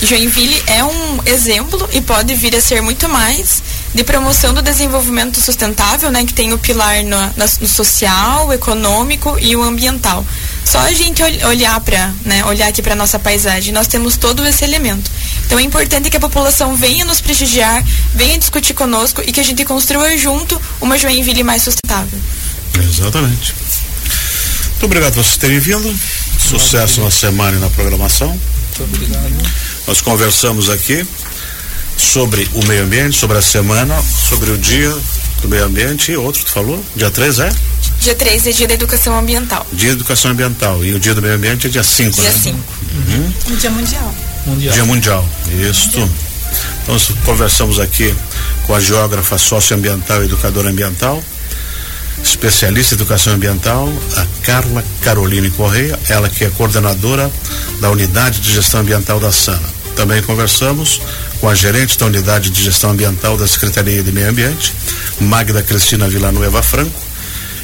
Joinville 0.01 0.63
é 0.67 0.83
um 0.83 1.19
exemplo 1.25 1.87
e 1.91 1.99
pode 1.99 2.33
vir 2.33 2.55
a 2.55 2.61
ser 2.61 2.81
muito 2.81 3.09
mais 3.09 3.61
de 3.93 4.03
promoção 4.03 4.53
do 4.53 4.61
desenvolvimento 4.61 5.41
sustentável, 5.41 6.09
né, 6.09 6.23
que 6.25 6.33
tem 6.33 6.53
o 6.53 6.57
pilar 6.57 7.03
no, 7.03 7.17
no 7.59 7.67
social, 7.67 8.53
econômico 8.53 9.37
e 9.39 9.55
o 9.55 9.63
ambiental. 9.63 10.25
Só 10.65 10.79
a 10.79 10.93
gente 10.93 11.21
olhar 11.23 11.79
para, 11.81 12.13
né, 12.23 12.45
olhar 12.45 12.67
aqui 12.67 12.81
para 12.81 12.95
nossa 12.95 13.17
paisagem, 13.17 13.73
nós 13.73 13.87
temos 13.87 14.17
todo 14.17 14.45
esse 14.45 14.63
elemento. 14.63 15.09
Então 15.45 15.57
é 15.57 15.63
importante 15.63 16.09
que 16.09 16.17
a 16.17 16.19
população 16.19 16.75
venha 16.75 17.03
nos 17.05 17.19
prestigiar, 17.21 17.83
venha 18.13 18.37
discutir 18.37 18.73
conosco 18.73 19.21
e 19.25 19.31
que 19.31 19.39
a 19.39 19.43
gente 19.43 19.65
construa 19.65 20.15
junto 20.17 20.61
uma 20.79 20.97
Joinville 20.97 21.43
mais 21.43 21.63
sustentável. 21.63 22.19
Exatamente. 22.75 23.55
Muito 24.69 24.85
obrigado 24.85 25.13
por 25.13 25.23
vocês 25.23 25.37
terem 25.37 25.59
vindo. 25.59 25.93
Sucesso 26.39 27.01
na 27.01 27.11
semana 27.11 27.57
e 27.57 27.59
na 27.59 27.69
programação. 27.69 28.29
Muito 28.29 28.83
obrigado. 28.83 29.51
Nós 29.87 30.01
conversamos 30.01 30.69
aqui 30.69 31.05
sobre 31.97 32.47
o 32.53 32.65
meio 32.65 32.83
ambiente, 32.83 33.17
sobre 33.17 33.37
a 33.37 33.41
semana, 33.41 34.01
sobre 34.29 34.51
o 34.51 34.57
dia 34.57 34.95
do 35.41 35.49
meio 35.49 35.65
ambiente 35.65 36.11
e 36.11 36.17
outro, 36.17 36.43
tu 36.43 36.51
falou? 36.51 36.83
Dia 36.95 37.11
3 37.11 37.39
é? 37.39 37.49
Dia 37.99 38.15
3 38.15 38.47
é 38.47 38.51
dia 38.51 38.67
da 38.67 38.73
educação 38.73 39.17
ambiental. 39.17 39.65
Dia 39.73 39.89
da 39.89 39.95
educação 39.95 40.31
ambiental. 40.31 40.83
E 40.83 40.93
o 40.93 40.99
dia 40.99 41.13
do 41.13 41.21
meio 41.21 41.35
ambiente 41.35 41.67
é 41.67 41.69
dia 41.69 41.83
5, 41.83 42.11
dia 42.11 42.23
né? 42.23 42.39
5. 42.43 42.57
Uhum. 42.57 43.33
O 43.49 43.57
dia 43.57 43.69
mundial. 43.69 44.15
mundial. 44.45 44.73
Dia 44.73 44.85
mundial. 44.85 45.29
Isso. 45.69 45.99
Mundial. 45.99 46.09
Então 46.83 46.97
conversamos 47.25 47.79
aqui 47.79 48.15
com 48.65 48.73
a 48.73 48.79
geógrafa 48.79 49.37
socioambiental 49.37 50.23
e 50.23 50.25
educadora 50.25 50.69
ambiental, 50.69 51.23
especialista 52.23 52.95
em 52.95 52.97
educação 52.97 53.33
ambiental, 53.33 53.91
a 54.15 54.25
Carla 54.43 54.83
Caroline 55.01 55.49
Correia, 55.51 55.99
ela 56.07 56.29
que 56.29 56.45
é 56.45 56.49
coordenadora 56.49 57.31
da 57.79 57.91
unidade 57.91 58.39
de 58.39 58.51
gestão 58.53 58.81
ambiental 58.81 59.19
da 59.19 59.31
SANA. 59.31 59.79
Também 59.95 60.21
conversamos 60.23 61.01
com 61.39 61.49
a 61.49 61.53
gerente 61.53 61.97
da 61.97 62.05
unidade 62.05 62.49
de 62.49 62.63
gestão 62.63 62.91
ambiental 62.91 63.37
da 63.37 63.47
Secretaria 63.47 64.01
de 64.01 64.11
Meio 64.11 64.29
Ambiente, 64.29 64.73
Magda 65.19 65.61
Cristina 65.61 66.07
Villanueva 66.07 66.63
Franco, 66.63 67.08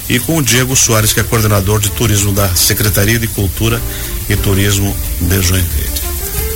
e 0.10 0.20
com 0.20 0.38
o 0.38 0.42
Diego 0.42 0.76
Soares, 0.76 1.14
que 1.14 1.20
é 1.20 1.24
coordenador 1.24 1.80
de 1.80 1.90
turismo 1.92 2.32
da 2.32 2.48
Secretaria 2.56 3.20
de 3.20 3.28
Cultura 3.28 3.82
e 4.30 4.36
Turismo 4.36 4.96
de 5.20 5.42
Joinville. 5.42 5.90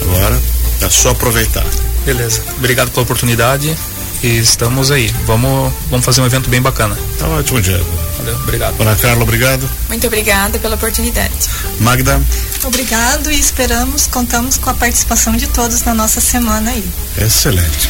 Agora 0.04 0.40
é 0.82 0.90
só 0.90 1.10
aproveitar. 1.12 1.66
Beleza. 2.06 2.42
Obrigado 2.58 2.92
pela 2.92 3.04
oportunidade 3.04 3.76
e 4.24 4.38
estamos 4.38 4.92
aí. 4.92 5.14
Vamos, 5.26 5.74
vamos 5.90 6.06
fazer 6.06 6.22
um 6.22 6.26
evento 6.26 6.50
bem 6.50 6.62
bacana. 6.62 6.98
Tá 7.18 7.28
ótimo, 7.28 7.62
Diego. 7.62 7.86
Valeu, 8.18 8.36
obrigado. 8.36 8.82
Ana 8.82 8.96
Carla, 8.96 9.24
obrigado. 9.24 9.70
Muito 9.88 10.08
obrigada 10.08 10.60
pela 10.60 10.76
oportunidade. 10.76 11.34
Magda. 11.80 12.22
Obrigado 12.64 13.32
e 13.32 13.40
esperamos, 13.40 14.08
contamos 14.08 14.58
com 14.58 14.70
a 14.70 14.74
participação 14.74 15.36
de 15.36 15.48
todos 15.48 15.84
na 15.84 15.94
nossa 15.94 16.20
semana 16.20 16.72
aí. 16.72 16.84
Excelente. 17.18 17.90